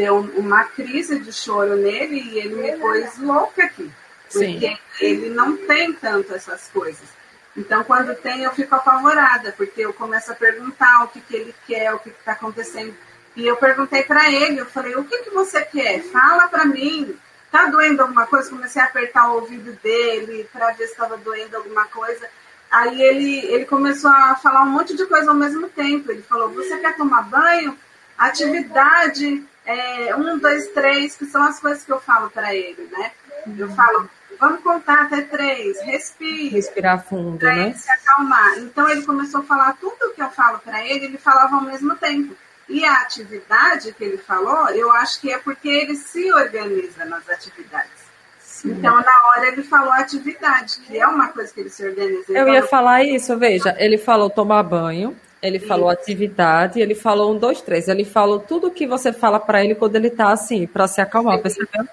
[0.00, 3.90] deu uma crise de choro nele e ele me pôs louca aqui.
[4.32, 4.78] Porque Sim.
[4.98, 7.06] ele não tem tanto essas coisas.
[7.54, 11.54] Então, quando tem, eu fico apavorada, porque eu começo a perguntar o que, que ele
[11.66, 12.94] quer, o que está acontecendo.
[13.36, 16.00] E eu perguntei para ele, eu falei, o que, que você quer?
[16.04, 17.14] Fala para mim.
[17.50, 18.48] Tá doendo alguma coisa?
[18.48, 22.26] Comecei a apertar o ouvido dele para ver se estava doendo alguma coisa.
[22.70, 26.10] Aí ele, ele começou a falar um monte de coisa ao mesmo tempo.
[26.10, 27.76] Ele falou, você quer tomar banho?
[28.20, 33.12] atividade é, um, dois, três, que são as coisas que eu falo para ele, né?
[33.56, 36.48] Eu falo, vamos contar até três, respire.
[36.48, 37.66] Respirar fundo, pra né?
[37.66, 38.58] Ele se acalmar.
[38.58, 41.62] Então ele começou a falar tudo o que eu falo para ele, ele falava ao
[41.62, 42.34] mesmo tempo.
[42.68, 47.28] E a atividade que ele falou, eu acho que é porque ele se organiza nas
[47.28, 48.00] atividades.
[48.38, 48.72] Sim.
[48.72, 52.32] Então, na hora ele falou atividade, que é uma coisa que ele se organiza.
[52.32, 57.38] Eu ia falar isso, veja, ele falou tomar banho, ele falou atividade, ele falou um,
[57.38, 57.88] dois, três.
[57.88, 61.40] Ele falou tudo que você fala para ele quando ele tá assim, para se acalmar,
[61.40, 61.86] percebeu?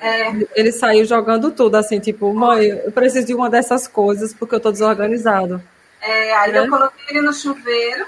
[0.00, 0.32] É.
[0.54, 4.60] Ele saiu jogando tudo, assim, tipo, mãe, eu preciso de uma dessas coisas porque eu
[4.60, 5.62] tô desorganizado.
[6.00, 6.58] É, aí é.
[6.58, 8.04] eu coloquei ele no chuveiro,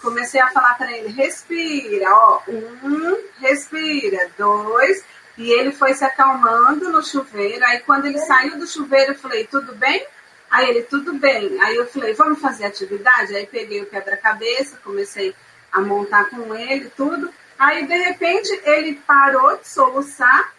[0.00, 5.02] comecei a falar para ele, respira, ó, um, respira, dois,
[5.38, 7.64] e ele foi se acalmando no chuveiro.
[7.64, 10.06] Aí quando ele saiu do chuveiro, eu falei, tudo bem?
[10.50, 11.60] Aí ele, tudo bem.
[11.60, 13.36] Aí eu falei, vamos fazer atividade?
[13.36, 15.34] Aí peguei o quebra-cabeça, comecei
[15.72, 17.30] a montar com ele, tudo.
[17.58, 20.54] Aí, de repente, ele parou de soluçar,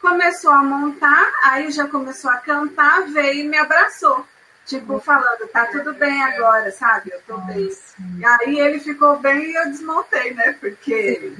[0.00, 4.26] começou a montar, aí já começou a cantar, veio e me abraçou.
[4.66, 7.12] Tipo, falando, tá tudo bem agora, sabe?
[7.12, 7.70] Eu tô bem.
[8.18, 10.56] E aí ele ficou bem e eu desmontei, né?
[10.60, 11.32] Porque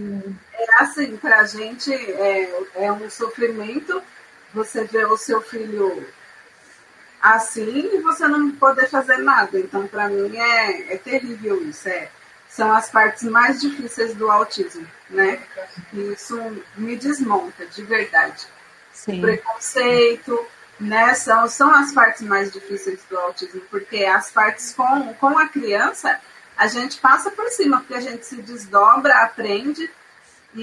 [0.54, 4.00] é assim, pra gente é, é um sofrimento
[4.54, 6.06] você ver o seu filho
[7.20, 9.58] assim você não poder fazer nada.
[9.58, 11.88] Então, para mim, é, é terrível isso.
[11.88, 12.08] É,
[12.48, 15.40] são as partes mais difíceis do autismo, né?
[15.92, 16.38] E isso
[16.76, 18.46] me desmonta, de verdade.
[18.92, 19.18] Sim.
[19.18, 20.46] O preconceito,
[20.80, 21.14] né?
[21.14, 26.18] São, são as partes mais difíceis do autismo, porque as partes com, com a criança,
[26.56, 29.90] a gente passa por cima, porque a gente se desdobra, aprende
[30.54, 30.62] e,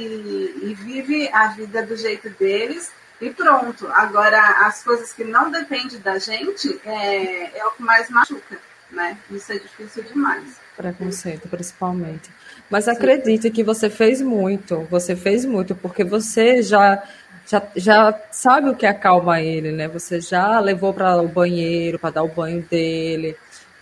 [0.63, 2.91] e vive a vida do jeito deles
[3.23, 3.87] e pronto.
[3.87, 8.59] Agora, as coisas que não dependem da gente é, é o que mais machuca,
[8.91, 9.17] né?
[9.31, 10.61] Isso é difícil demais.
[10.75, 12.29] Preconceito, principalmente.
[12.69, 17.01] Mas acredite que você fez muito, você fez muito, porque você já,
[17.47, 19.87] já, já sabe o que acalma ele, né?
[19.87, 23.37] Você já levou para o banheiro, para dar o banho dele.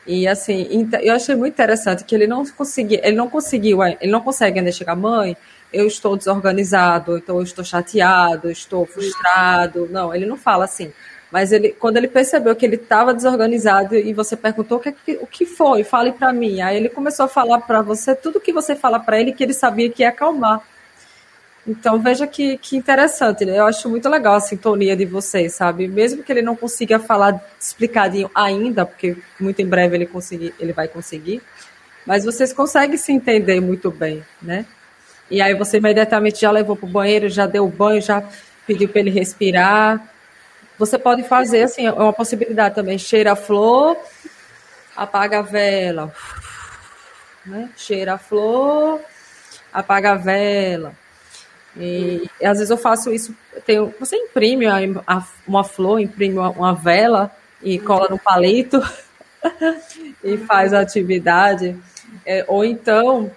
[0.05, 0.67] E assim,
[1.01, 4.71] eu achei muito interessante que ele não conseguia, ele não conseguiu, ele não consegue ainda
[4.71, 5.37] chegar, mãe,
[5.73, 9.87] eu estou desorganizado, então eu estou chateado, estou frustrado.
[9.89, 10.91] Não, ele não fala assim.
[11.31, 15.25] Mas ele, quando ele percebeu que ele estava desorganizado e você perguntou o que, o
[15.25, 16.61] que foi, fale para mim.
[16.61, 19.53] Aí ele começou a falar para você tudo que você fala para ele que ele
[19.53, 20.61] sabia que ia acalmar.
[21.65, 23.59] Então veja que, que interessante, né?
[23.59, 25.87] eu acho muito legal a sintonia de vocês, sabe?
[25.87, 30.73] Mesmo que ele não consiga falar explicadinho ainda, porque muito em breve ele, conseguir, ele
[30.73, 31.39] vai conseguir,
[32.05, 34.65] mas vocês conseguem se entender muito bem, né?
[35.31, 38.21] E aí você imediatamente já levou para o banheiro, já deu banho, já
[38.67, 40.05] pediu para ele respirar.
[40.77, 42.97] Você pode fazer assim, é uma possibilidade também.
[42.97, 43.95] Cheira a flor,
[44.93, 46.13] apaga a vela.
[47.45, 47.69] Né?
[47.77, 48.99] Cheira a flor,
[49.71, 50.93] apaga a vela.
[51.77, 53.33] E, e às vezes eu faço isso.
[53.65, 57.31] Tenho, você imprime a, a, uma flor, imprime uma, uma vela
[57.63, 58.81] e cola no palito
[60.21, 61.73] e faz a atividade.
[62.25, 63.31] É, ou então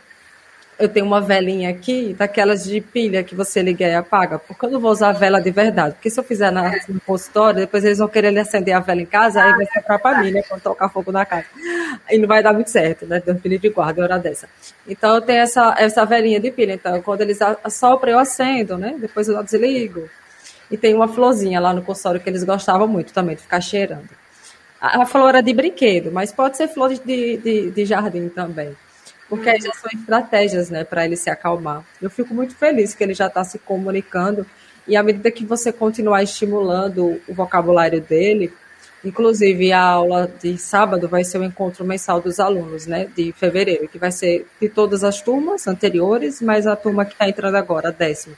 [0.79, 4.71] eu tenho uma velinha aqui, daquelas de pilha que você liga e apaga, porque eu
[4.71, 5.95] não vou usar a vela de verdade.
[5.95, 9.07] Porque se eu fizer na, no consultório, depois eles vão querer acender a vela em
[9.07, 10.43] casa, aí vai ser para mim, né?
[10.43, 11.47] Quando tocar fogo na casa.
[12.09, 13.23] Aí não vai dar muito certo, né?
[13.25, 14.49] Deus me de guarda, hora dessa.
[14.87, 16.75] Então eu tenho essa, essa velinha de pilha.
[16.75, 18.97] Então, quando eles assopram, eu acendo, né?
[18.99, 20.09] Depois eu desligo.
[20.71, 24.09] E tem uma florzinha lá no consultório que eles gostavam muito também, de ficar cheirando.
[24.81, 28.75] A, a flor é de brinquedo, mas pode ser flor de, de, de jardim também.
[29.29, 31.85] Porque aí já são estratégias, né, para ele se acalmar.
[32.01, 34.47] Eu fico muito feliz que ele já está se comunicando
[34.87, 38.53] e à medida que você continuar estimulando o vocabulário dele,
[39.03, 43.89] inclusive a aula de sábado vai ser o encontro mensal dos alunos, né, de fevereiro,
[43.89, 47.89] que vai ser de todas as turmas anteriores, mas a turma que está entrando agora,
[47.89, 48.37] a décima.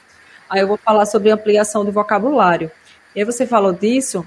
[0.48, 2.70] Aí eu vou falar sobre ampliação do vocabulário.
[3.14, 4.26] E aí você falou disso,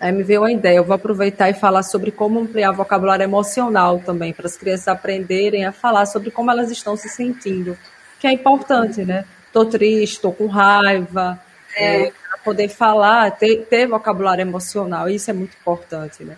[0.00, 3.98] Aí me veio uma ideia, eu vou aproveitar e falar sobre como ampliar vocabulário emocional
[3.98, 7.76] também, para as crianças aprenderem a falar sobre como elas estão se sentindo,
[8.18, 9.26] que é importante, né?
[9.46, 11.38] Estou triste, estou com raiva,
[11.76, 12.06] é.
[12.06, 16.36] é, poder falar, ter, ter, vocabulário emocional, isso é muito importante, né?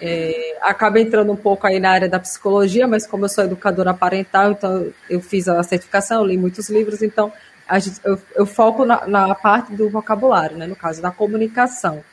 [0.00, 3.92] É, acaba entrando um pouco aí na área da psicologia, mas como eu sou educadora
[3.92, 7.32] parental, então eu fiz a certificação, eu li muitos livros, então
[7.80, 10.66] gente, eu, eu, foco na, na parte do vocabulário, né?
[10.66, 12.04] No caso da comunicação.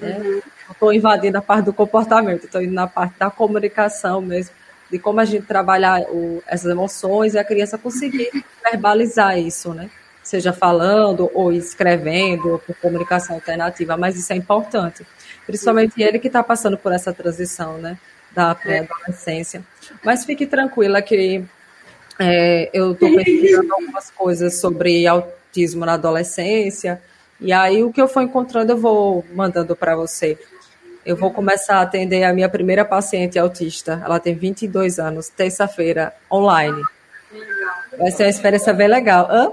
[0.00, 0.40] Uhum.
[0.70, 4.54] Estou invadindo a parte do comportamento, estou indo na parte da comunicação mesmo,
[4.90, 8.30] de como a gente trabalhar o, essas emoções e a criança conseguir
[8.64, 9.90] verbalizar isso, né?
[10.22, 15.06] Seja falando ou escrevendo, ou por comunicação alternativa, mas isso é importante.
[15.46, 17.98] Principalmente ele que está passando por essa transição, né?
[18.30, 19.62] Da pré-adolescência.
[20.04, 21.44] Mas fique tranquila que
[22.18, 27.00] É, eu estou pesquisando algumas coisas sobre autismo na adolescência,
[27.42, 30.38] e aí o que eu for encontrando eu vou mandando para você.
[31.04, 34.00] Eu vou começar a atender a minha primeira paciente autista.
[34.04, 36.80] Ela tem 22 anos, terça-feira, online.
[37.98, 39.28] Vai ser uma experiência bem legal.
[39.28, 39.52] Hã?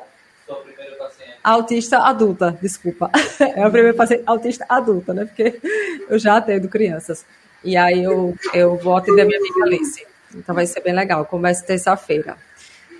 [1.43, 3.09] Autista adulta, desculpa.
[3.41, 5.25] É a primeira paciente autista adulta, né?
[5.25, 5.59] Porque
[6.07, 7.25] eu já atendo crianças.
[7.63, 10.05] E aí eu, eu vou atender a minha amiga Alice.
[10.35, 11.25] Então vai ser bem legal.
[11.25, 12.37] Começa terça-feira.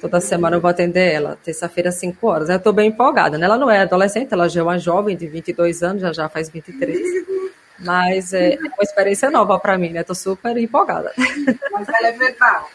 [0.01, 2.49] Toda semana eu vou atender ela, terça-feira, às 5 horas.
[2.49, 3.45] Eu estou bem empolgada, né?
[3.45, 6.49] Ela não é adolescente, ela já é uma jovem de 22 anos, já já faz
[6.49, 6.99] 23.
[7.79, 10.01] Mas é, é uma experiência nova para mim, né?
[10.01, 11.11] Estou super empolgada.
[11.71, 12.69] Mas ela é verbal.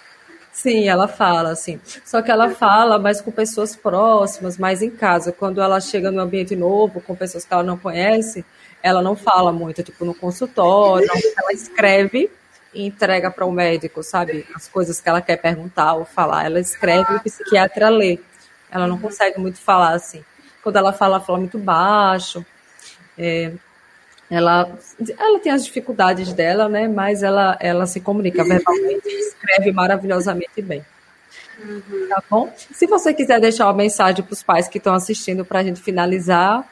[0.52, 1.80] Sim, ela fala, assim.
[2.04, 5.32] Só que ela fala mais com pessoas próximas, mais em casa.
[5.32, 8.44] Quando ela chega no ambiente novo, com pessoas que ela não conhece,
[8.82, 12.30] ela não fala muito, tipo, no consultório, ela escreve
[12.74, 14.46] e entrega para o médico, sabe?
[14.54, 16.44] As coisas que ela quer perguntar ou falar.
[16.44, 18.18] Ela escreve e o psiquiatra lê.
[18.70, 20.24] Ela não consegue muito falar assim.
[20.62, 22.44] Quando ela fala, ela fala muito baixo.
[23.16, 23.52] É,
[24.30, 24.76] ela,
[25.18, 26.88] ela tem as dificuldades dela, né?
[26.88, 30.84] Mas ela, ela se comunica verbalmente e escreve maravilhosamente bem.
[31.58, 32.08] Uhum.
[32.08, 32.52] Tá bom?
[32.56, 35.80] Se você quiser deixar uma mensagem para os pais que estão assistindo para a gente
[35.80, 36.68] finalizar,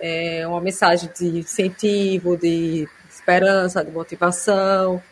[0.00, 5.02] é uma mensagem de incentivo, de esperança, de motivação,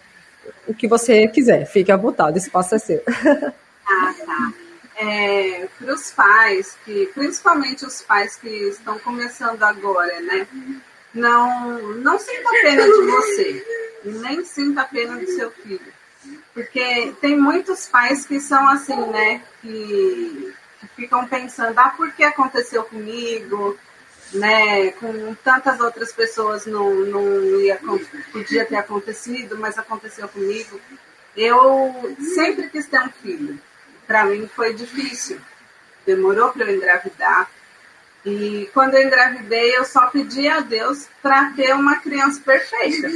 [0.67, 3.03] o que você quiser, fique à vontade, o espaço é seu.
[3.87, 4.53] Ah, tá.
[4.97, 10.47] É, para os pais, que, principalmente os pais que estão começando agora, né?
[11.13, 13.67] Não, não sinta pena de você,
[14.05, 15.93] nem sinta pena do seu filho.
[16.53, 19.43] Porque tem muitos pais que são assim, né?
[19.61, 23.77] Que, que ficam pensando, ah, por que aconteceu comigo?
[24.35, 27.81] Né, com tantas outras pessoas não, não ia,
[28.33, 30.81] podia ter acontecido, mas aconteceu comigo.
[31.37, 33.59] Eu sempre quis ter um filho.
[34.07, 35.41] Para mim foi difícil.
[36.05, 37.49] Demorou para eu engravidar.
[38.25, 43.09] E quando eu engravidei, eu só pedi a Deus para ter uma criança perfeita,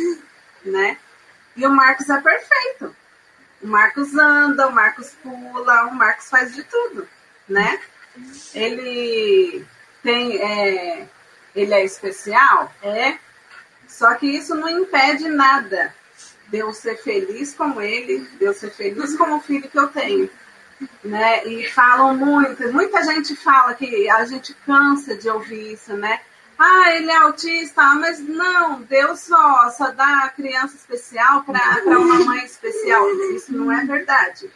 [0.64, 0.98] né?
[1.56, 2.94] E o Marcos é perfeito.
[3.62, 7.08] O Marcos anda, o Marcos pula, o Marcos faz de tudo,
[7.48, 7.80] né?
[8.54, 9.66] Ele
[10.02, 11.06] tem, é,
[11.54, 12.72] ele é especial?
[12.82, 13.18] É.
[13.86, 15.94] Só que isso não impede nada
[16.48, 19.88] de eu ser feliz como ele, de eu ser feliz como o filho que eu
[19.88, 20.30] tenho.
[21.02, 21.44] Né?
[21.46, 26.20] E falam muito, muita gente fala que a gente cansa de ouvir isso, né?
[26.58, 32.44] Ah, ele é autista, mas não, Deus só, só dá criança especial para uma mãe
[32.44, 33.08] especial.
[33.32, 34.50] Isso não é verdade.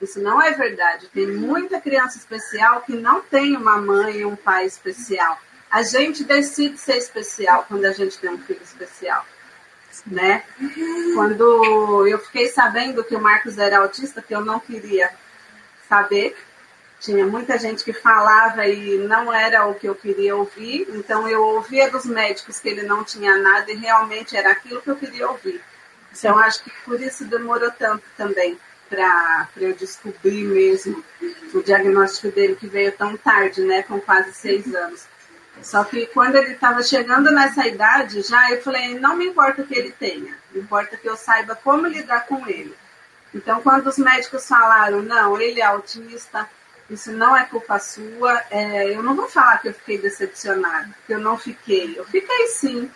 [0.00, 1.08] Isso não é verdade.
[1.08, 5.38] Tem muita criança especial que não tem uma mãe e um pai especial.
[5.70, 9.24] A gente decide ser especial quando a gente tem um filho especial.
[10.06, 10.44] Né?
[11.14, 15.10] Quando eu fiquei sabendo que o Marcos era autista, que eu não queria
[15.88, 16.36] saber,
[17.00, 21.42] tinha muita gente que falava e não era o que eu queria ouvir, então eu
[21.42, 25.28] ouvia dos médicos que ele não tinha nada e realmente era aquilo que eu queria
[25.28, 25.62] ouvir.
[26.12, 28.58] Então acho que por isso demorou tanto também
[28.94, 31.04] para eu descobrir mesmo
[31.52, 35.06] o diagnóstico dele que veio tão tarde, né, com quase seis anos.
[35.62, 39.66] Só que quando ele estava chegando nessa idade, já eu falei, não me importa o
[39.66, 42.74] que ele tenha, importa que eu saiba como lidar com ele.
[43.32, 46.48] Então, quando os médicos falaram, não, ele é autista,
[46.88, 51.14] isso não é culpa sua, é, eu não vou falar que eu fiquei decepcionada, que
[51.14, 51.98] eu não fiquei.
[51.98, 52.90] Eu fiquei sim,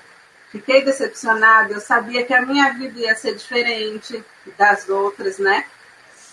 [0.50, 4.22] fiquei decepcionada, eu sabia que a minha vida ia ser diferente
[4.56, 5.64] das outras, né?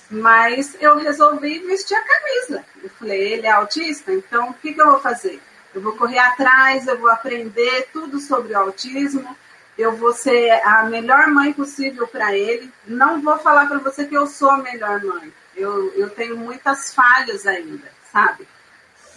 [0.09, 2.65] Mas eu resolvi vestir a camisa.
[2.83, 5.41] Eu falei, ele é autista, então o que, que eu vou fazer?
[5.73, 9.35] Eu vou correr atrás, eu vou aprender tudo sobre o autismo,
[9.77, 12.71] eu vou ser a melhor mãe possível para ele.
[12.87, 15.33] Não vou falar para você que eu sou a melhor mãe.
[15.55, 18.47] Eu, eu tenho muitas falhas ainda, sabe?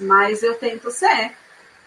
[0.00, 1.32] Mas eu tento ser.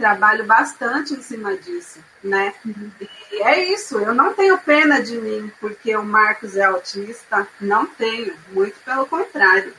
[0.01, 2.53] Trabalho bastante em cima disso, né?
[2.65, 2.89] Uhum.
[3.31, 3.99] E é isso.
[3.99, 7.47] Eu não tenho pena de mim porque o Marcos é autista.
[7.59, 8.33] Não tenho.
[8.51, 9.73] Muito pelo contrário.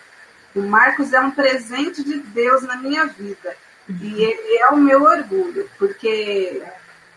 [0.54, 3.56] O Marcos é um presente de Deus na minha vida.
[3.88, 6.62] E ele é o meu orgulho, porque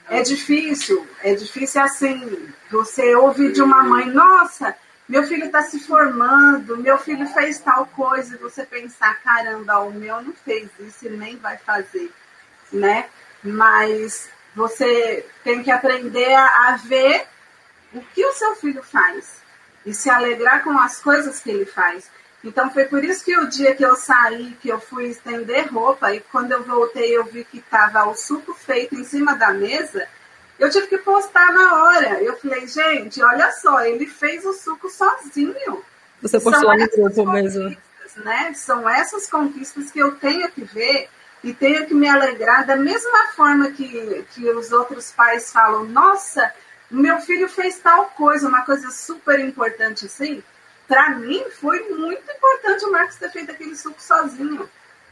[0.10, 4.76] é difícil, é difícil assim, você ouvir de uma mãe, nossa,
[5.08, 9.94] meu filho está se formando, meu filho fez tal coisa, e você pensar, caramba, o
[9.94, 12.12] meu não fez isso e nem vai fazer,
[12.72, 13.08] né?
[13.44, 17.26] Mas você tem que aprender a, a ver
[17.94, 19.36] o que o seu filho faz
[19.86, 22.10] e se alegrar com as coisas que ele faz.
[22.44, 26.14] Então foi por isso que o dia que eu saí, que eu fui estender roupa,
[26.14, 30.08] e quando eu voltei eu vi que estava o suco feito em cima da mesa,
[30.60, 32.22] eu tive que postar na hora.
[32.22, 35.84] Eu falei, gente, olha só, ele fez o suco sozinho.
[36.22, 37.76] Você postou no grupo mesmo.
[38.18, 38.54] né?
[38.54, 41.10] São essas conquistas que eu tenho que ver
[41.46, 46.52] e tenho que me alegrar da mesma forma que, que os outros pais falam, nossa,
[46.90, 50.44] meu filho fez tal coisa, uma coisa super importante assim.
[50.88, 54.68] Para mim foi muito importante o Marcos ter feito aquele suco sozinho.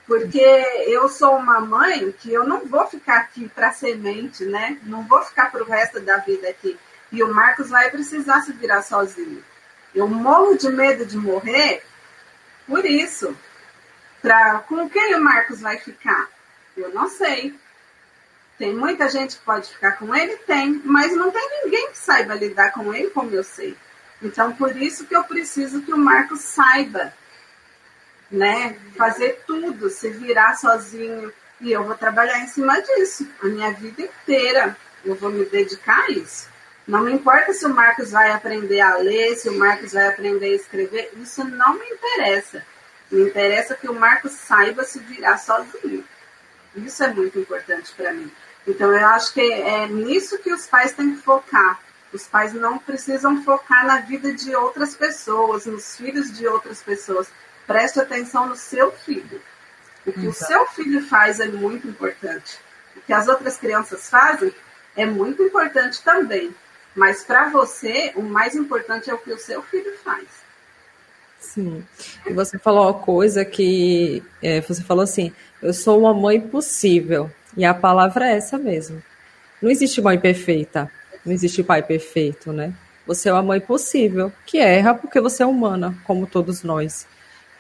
[0.08, 0.42] Porque
[0.88, 4.80] eu sou uma mãe que eu não vou ficar aqui para semente, né?
[4.82, 6.80] Não vou ficar para o resto da vida aqui.
[7.12, 9.44] E o Marcos vai precisar se virar sozinho.
[9.94, 11.84] Eu morro de medo de morrer
[12.68, 13.38] por isso.
[14.24, 16.30] Pra, com quem o Marcos vai ficar?
[16.78, 17.54] Eu não sei.
[18.58, 20.38] Tem muita gente que pode ficar com ele?
[20.38, 23.76] Tem, mas não tem ninguém que saiba lidar com ele como eu sei.
[24.22, 27.14] Então, por isso que eu preciso que o Marcos saiba,
[28.32, 28.80] né?
[28.96, 31.34] Fazer tudo, se virar sozinho.
[31.60, 34.78] E eu vou trabalhar em cima disso a minha vida inteira.
[35.04, 36.48] Eu vou me dedicar a isso.
[36.88, 40.46] Não me importa se o Marcos vai aprender a ler, se o Marcos vai aprender
[40.46, 42.66] a escrever, isso não me interessa.
[43.14, 46.04] Me interessa que o Marcos saiba se virar sozinho.
[46.76, 48.32] Isso é muito importante para mim.
[48.68, 51.80] Então, eu acho que é nisso que os pais têm que focar.
[52.12, 57.28] Os pais não precisam focar na vida de outras pessoas, nos filhos de outras pessoas.
[57.68, 59.40] Preste atenção no seu filho.
[60.08, 60.30] O que Exato.
[60.30, 62.58] o seu filho faz é muito importante.
[62.96, 64.52] O que as outras crianças fazem
[64.96, 66.56] é muito importante também.
[66.96, 70.43] Mas para você, o mais importante é o que o seu filho faz.
[71.44, 71.84] Sim.
[72.26, 75.32] E você falou uma coisa que é, você falou assim:
[75.62, 77.30] eu sou uma mãe possível.
[77.56, 79.04] E a palavra é essa mesmo.
[79.62, 80.90] Não existe mãe perfeita.
[81.26, 82.74] Não existe pai perfeito, né?
[83.06, 87.06] Você é uma mãe possível, que erra porque você é humana, como todos nós.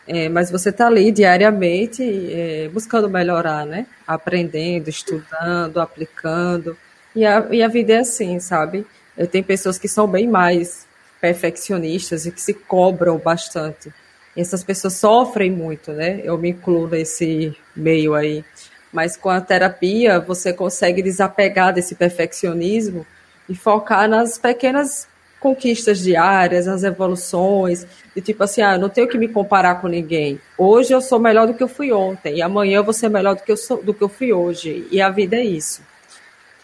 [0.07, 3.85] É, mas você está ali diariamente é, buscando melhorar, né?
[4.07, 6.77] Aprendendo, estudando, aplicando.
[7.15, 8.85] E a, e a vida é assim, sabe?
[9.31, 10.87] Tenho pessoas que são bem mais
[11.23, 13.93] perfeccionistas e que se cobram bastante.
[14.35, 16.19] E essas pessoas sofrem muito, né?
[16.21, 18.43] Eu me incluo nesse meio aí.
[18.91, 23.07] Mas com a terapia, você consegue desapegar desse perfeccionismo
[23.47, 25.07] e focar nas pequenas
[25.39, 30.41] conquistas diárias, nas evoluções, de tipo assim, ah, não tenho que me comparar com ninguém.
[30.57, 33.35] Hoje eu sou melhor do que eu fui ontem, e amanhã eu vou ser melhor
[33.35, 34.85] do que eu, sou, do que eu fui hoje.
[34.91, 35.81] E a vida é isso.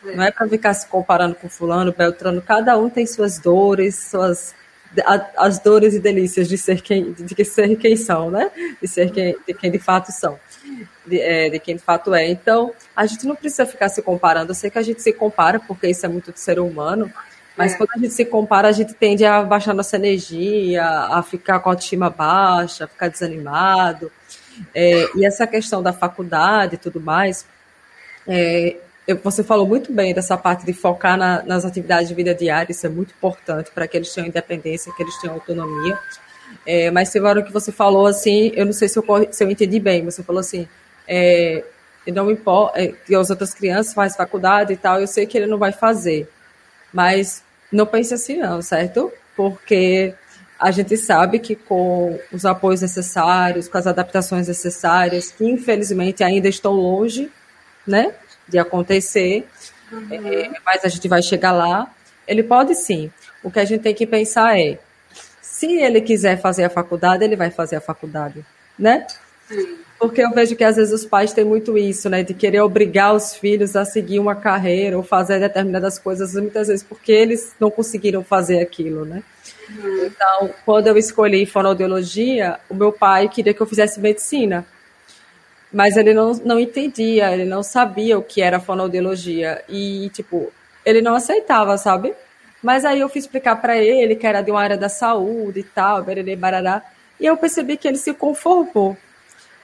[0.06, 0.16] É.
[0.16, 2.42] Não é para ficar se comparando com fulano, Beltrano.
[2.42, 4.56] Cada um tem suas dores, suas
[5.38, 8.50] as dores e delícias de ser quem, de ser quem são, né?
[8.82, 10.40] De ser quem, de quem de fato são,
[11.06, 12.28] de, é, de, quem de fato é.
[12.28, 14.52] Então, a gente não precisa ficar se comparando.
[14.52, 17.12] Eu sei que a gente se compara porque isso é muito do ser humano,
[17.56, 17.78] mas é.
[17.78, 21.70] quando a gente se compara, a gente tende a baixar nossa energia, a ficar com
[21.70, 24.12] a autoestima baixa, a ficar desanimado.
[24.74, 27.46] É, e essa questão da faculdade e tudo mais,
[28.28, 28.78] é,
[29.16, 32.86] você falou muito bem dessa parte de focar na, nas atividades de vida diária, isso
[32.86, 35.98] é muito importante para que eles tenham independência, que eles tenham autonomia.
[36.66, 39.50] É, mas teve hora que você falou assim, eu não sei se eu, se eu
[39.50, 40.68] entendi bem, você falou assim,
[41.08, 41.64] é,
[42.08, 45.48] não importa, é, que as outras crianças fazem faculdade e tal, eu sei que ele
[45.48, 46.30] não vai fazer.
[46.94, 49.12] Mas não pense assim não, certo?
[49.36, 50.14] Porque
[50.60, 56.50] a gente sabe que com os apoios necessários, com as adaptações necessárias, que infelizmente ainda
[56.50, 57.32] estão longe,
[57.88, 58.14] né?
[58.50, 59.48] De acontecer,
[59.92, 60.08] uhum.
[60.12, 61.94] é, mas a gente vai chegar lá.
[62.28, 63.12] Ele pode sim.
[63.44, 64.80] O que a gente tem que pensar é,
[65.42, 68.46] se ele quiser fazer a faculdade, ele vai fazer a faculdade,
[68.78, 69.06] né?
[69.48, 69.78] Sim.
[70.00, 72.24] Porque eu vejo que às vezes os pais têm muito isso, né?
[72.24, 76.84] De querer obrigar os filhos a seguir uma carreira ou fazer determinadas coisas, muitas vezes
[76.84, 79.22] porque eles não conseguiram fazer aquilo, né?
[79.70, 80.06] Uhum.
[80.06, 84.66] Então, quando eu escolhi fonoaudiologia, o meu pai queria que eu fizesse medicina
[85.72, 90.52] mas ele não, não entendia, ele não sabia o que era fonoaudiologia e, tipo,
[90.86, 92.14] ele não aceitava, sabe?
[92.62, 95.64] Mas aí eu fui explicar para ele que era de uma área da saúde e
[95.64, 96.82] tal, bererê, barará,
[97.20, 98.98] e eu percebi que ele se conformou.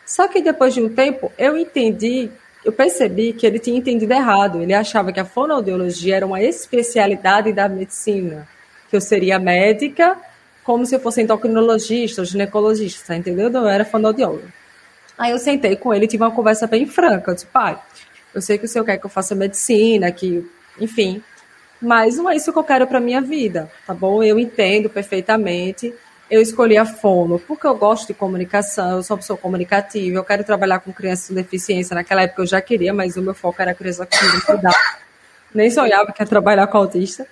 [0.06, 2.30] Só que depois de um tempo, eu entendi,
[2.64, 4.62] eu percebi que ele tinha entendido errado.
[4.62, 8.48] Ele achava que a fonoaudiologia era uma especialidade da medicina,
[8.90, 10.18] que eu seria médica,
[10.64, 13.50] como se eu fosse endocrinologista ou ginecologista, entendeu?
[13.52, 14.65] Eu era fonoaudióloga.
[15.18, 17.32] Aí eu sentei com ele e tive uma conversa bem franca.
[17.32, 17.80] Eu disse, pai,
[18.34, 20.46] eu sei que o senhor quer que eu faça medicina, que,
[20.80, 21.24] enfim,
[21.82, 24.22] mas não é isso que eu quero para minha vida, tá bom?
[24.22, 25.94] Eu entendo perfeitamente.
[26.30, 30.24] Eu escolhi a fono porque eu gosto de comunicação, eu sou uma pessoa comunicativa, eu
[30.24, 31.94] quero trabalhar com crianças com deficiência.
[31.94, 34.76] Naquela época eu já queria, mas o meu foco era criança com dificuldade.
[35.54, 37.28] Nem sonhava que ia trabalhar com autista.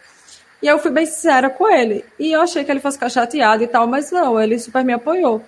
[0.62, 2.06] E eu fui bem sincera com ele.
[2.18, 4.94] E eu achei que ele fosse ficar chateado e tal, mas não, ele super me
[4.94, 5.44] apoiou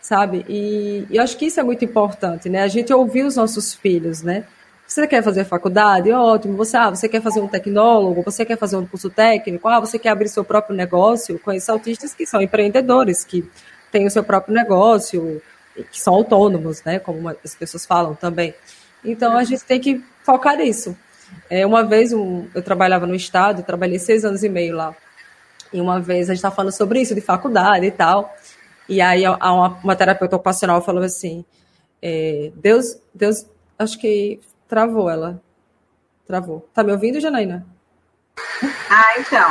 [0.00, 0.44] sabe?
[0.48, 2.62] E, e eu acho que isso é muito importante, né?
[2.62, 4.44] A gente ouvir os nossos filhos, né?
[4.86, 6.10] Você quer fazer faculdade?
[6.10, 6.56] Ótimo.
[6.56, 8.22] Você, ah, você quer fazer um tecnólogo?
[8.22, 9.68] Você quer fazer um curso técnico?
[9.68, 11.38] Ah, você quer abrir seu próprio negócio?
[11.38, 13.48] Conheço autistas que são empreendedores, que
[13.92, 15.42] têm o seu próprio negócio,
[15.90, 16.98] que são autônomos, né?
[16.98, 18.54] Como as pessoas falam também.
[19.04, 20.96] Então a gente tem que focar nisso.
[21.50, 24.96] É, uma vez um, eu trabalhava no estado, trabalhei seis anos e meio lá.
[25.70, 28.34] E uma vez a gente estava falando sobre isso, de faculdade e tal.
[28.88, 31.44] E aí uma, uma terapeuta ocupacional falou assim:
[32.02, 33.46] é, Deus, Deus,
[33.78, 35.42] acho que travou ela.
[36.26, 36.68] Travou.
[36.74, 37.66] Tá me ouvindo, Janaína?
[38.90, 39.48] Ah, então.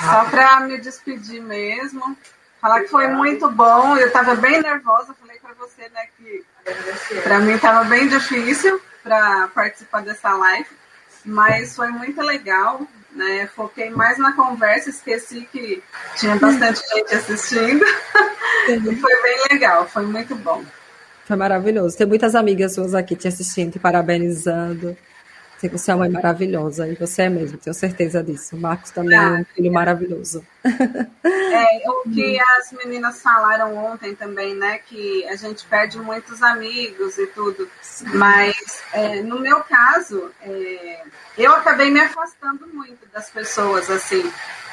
[0.00, 2.16] Só para me despedir mesmo.
[2.60, 3.96] Falar que foi muito bom.
[3.96, 5.14] Eu estava bem nervosa.
[5.14, 6.44] Falei para você, né, que
[7.22, 10.68] para mim estava bem difícil para participar dessa live,
[11.24, 12.86] mas foi muito legal.
[13.14, 13.48] Né?
[13.54, 15.82] Foquei mais na conversa, esqueci que
[16.16, 17.84] tinha bastante gente assistindo.
[18.68, 20.64] e foi bem legal, foi muito bom.
[21.24, 21.96] Foi maravilhoso.
[21.96, 24.96] Tem muitas amigas suas aqui te assistindo, te parabenizando.
[25.68, 28.56] Você é uma mãe maravilhosa, e você é mesmo, tenho certeza disso.
[28.56, 30.44] O Marcos também é um filho maravilhoso.
[31.52, 34.78] É, o que as meninas falaram ontem também, né?
[34.78, 37.68] Que a gente perde muitos amigos e tudo.
[38.14, 41.02] Mas é, no meu caso, é,
[41.36, 44.32] eu acabei me afastando muito das pessoas, assim.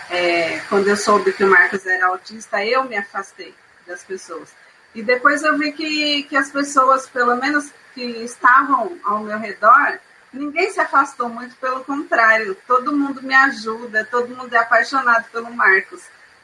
[0.10, 3.54] É, quando eu soube que o Marcos era autista, eu me afastei
[3.86, 4.50] das pessoas.
[4.94, 10.00] E depois eu vi que, que as pessoas, pelo menos que estavam ao meu redor,
[10.38, 15.52] ninguém se afastou muito, pelo contrário, todo mundo me ajuda, todo mundo é apaixonado pelo
[15.52, 16.04] Marcos.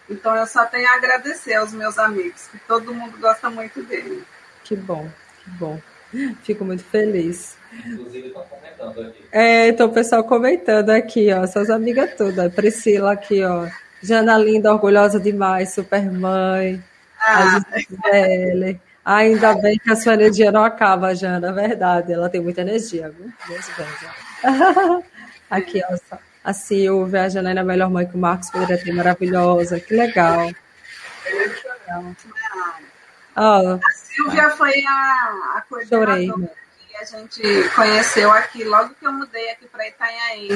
[0.09, 4.23] Então eu só tenho a agradecer aos meus amigos, que todo mundo gosta muito dele.
[4.63, 5.09] Que bom,
[5.43, 5.79] que bom.
[6.43, 7.57] Fico muito feliz.
[7.85, 9.25] Inclusive estão comentando aqui.
[9.31, 12.53] É, então o pessoal comentando aqui, ó, suas amigas todas.
[12.53, 13.67] Priscila aqui, ó.
[14.01, 16.83] Jana linda, orgulhosa demais, super mãe.
[17.19, 17.57] Ah.
[17.57, 22.13] A Ainda bem que a sua energia não acaba, Jana, é verdade.
[22.13, 23.31] Ela tem muita energia, viu?
[23.47, 23.69] Deus
[25.49, 28.93] Aqui, ó, a Silvia, a Janaína é a melhor mãe que o Marcos poderia ter,
[28.93, 29.79] maravilhosa.
[29.79, 30.49] Que legal.
[33.35, 36.49] Oh, a Silvia foi a, a coordenadora
[36.93, 40.49] que a gente conheceu aqui logo que eu mudei aqui para Itanhaém.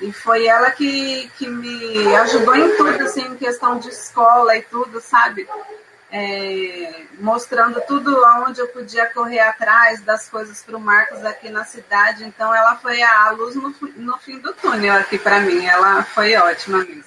[0.00, 4.62] E foi ela que, que me ajudou em tudo, assim, em questão de escola e
[4.62, 5.46] tudo, sabe?
[6.12, 8.14] É, mostrando tudo
[8.46, 12.22] onde eu podia correr atrás das coisas para o Marcos aqui na cidade.
[12.24, 15.64] Então, ela foi a luz no, no fim do túnel aqui para mim.
[15.64, 17.04] Ela foi ótima mesmo.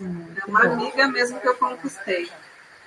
[0.00, 2.30] É uma amiga mesmo que eu conquistei.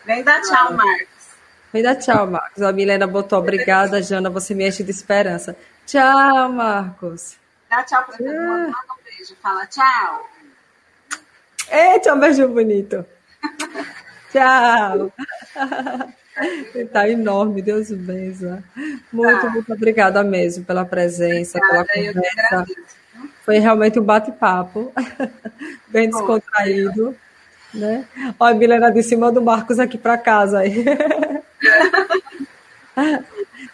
[0.05, 1.28] Vem dar tchau, Marcos.
[1.74, 2.62] Vem dar tchau, Marcos.
[2.64, 4.30] A Milena botou obrigada, Jana.
[4.30, 5.57] Você me enche de esperança.
[5.86, 7.36] Tchau, Marcos.
[7.70, 8.38] Dá tchau para todo mundo.
[8.38, 9.36] Manda um beijo.
[9.41, 10.30] Fala tchau.
[11.70, 13.05] Eita, um beijo bonito.
[14.32, 15.12] Tchau.
[16.74, 18.64] Está enorme, Deus benza.
[19.12, 19.49] Muito, tá.
[19.49, 22.66] muito obrigada mesmo pela presença, obrigada, pela conversa.
[23.43, 24.93] Foi realmente um bate-papo,
[25.89, 27.16] bem descontraído.
[27.74, 28.05] Né?
[28.39, 30.60] Olha, a Milena de cima do Marcos aqui para casa.
[30.60, 30.86] Aí.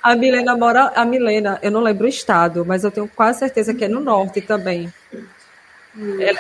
[0.01, 0.91] A Milena mora.
[0.95, 3.99] A Milena, eu não lembro o estado, mas eu tenho quase certeza que é no
[3.99, 4.93] norte também.
[5.97, 6.21] Hum.
[6.21, 6.39] Ela,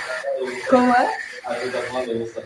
[0.69, 1.17] como é?
[1.43, 2.43] A louça.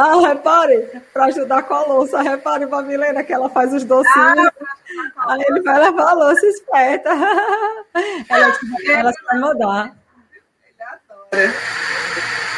[0.00, 3.82] Ah, repare, para ajudar com a louça, repare para a Milena que ela faz os
[3.82, 4.46] docinhos.
[5.16, 7.10] Ah, Aí ele vai levar a louça esperta.
[8.30, 8.58] ela,
[8.90, 9.96] ela vai mandar.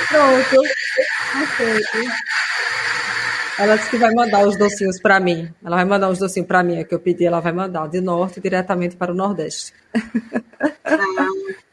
[0.08, 0.62] Pronto.
[1.32, 2.12] Perfeito.
[3.58, 5.50] Ela disse que vai mandar os docinhos para mim.
[5.64, 8.02] Ela vai mandar os docinhos para mim, é que eu pedi, ela vai mandar de
[8.02, 9.72] norte diretamente para o nordeste.
[10.84, 11.69] Ah.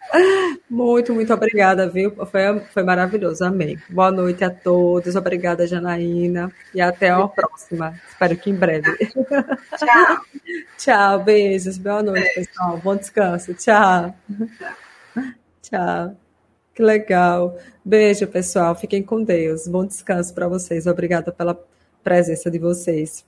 [0.70, 2.12] Muito, muito obrigada, viu?
[2.26, 3.78] Foi, foi maravilhoso, amei.
[3.90, 8.00] Boa noite a todos, obrigada, Janaína, e até a próxima.
[8.10, 8.98] Espero que em breve.
[9.78, 10.26] Tchau.
[10.78, 12.78] Tchau, beijos, boa noite, pessoal.
[12.78, 13.54] Bom descanso.
[13.54, 14.16] Tchau.
[15.62, 16.16] Tchau.
[16.74, 17.58] Que legal.
[17.84, 18.76] Beijo, pessoal.
[18.76, 19.68] Fiquem com Deus.
[19.68, 20.86] Bom descanso para vocês.
[20.86, 21.60] Obrigada pela
[22.04, 23.26] presença de vocês.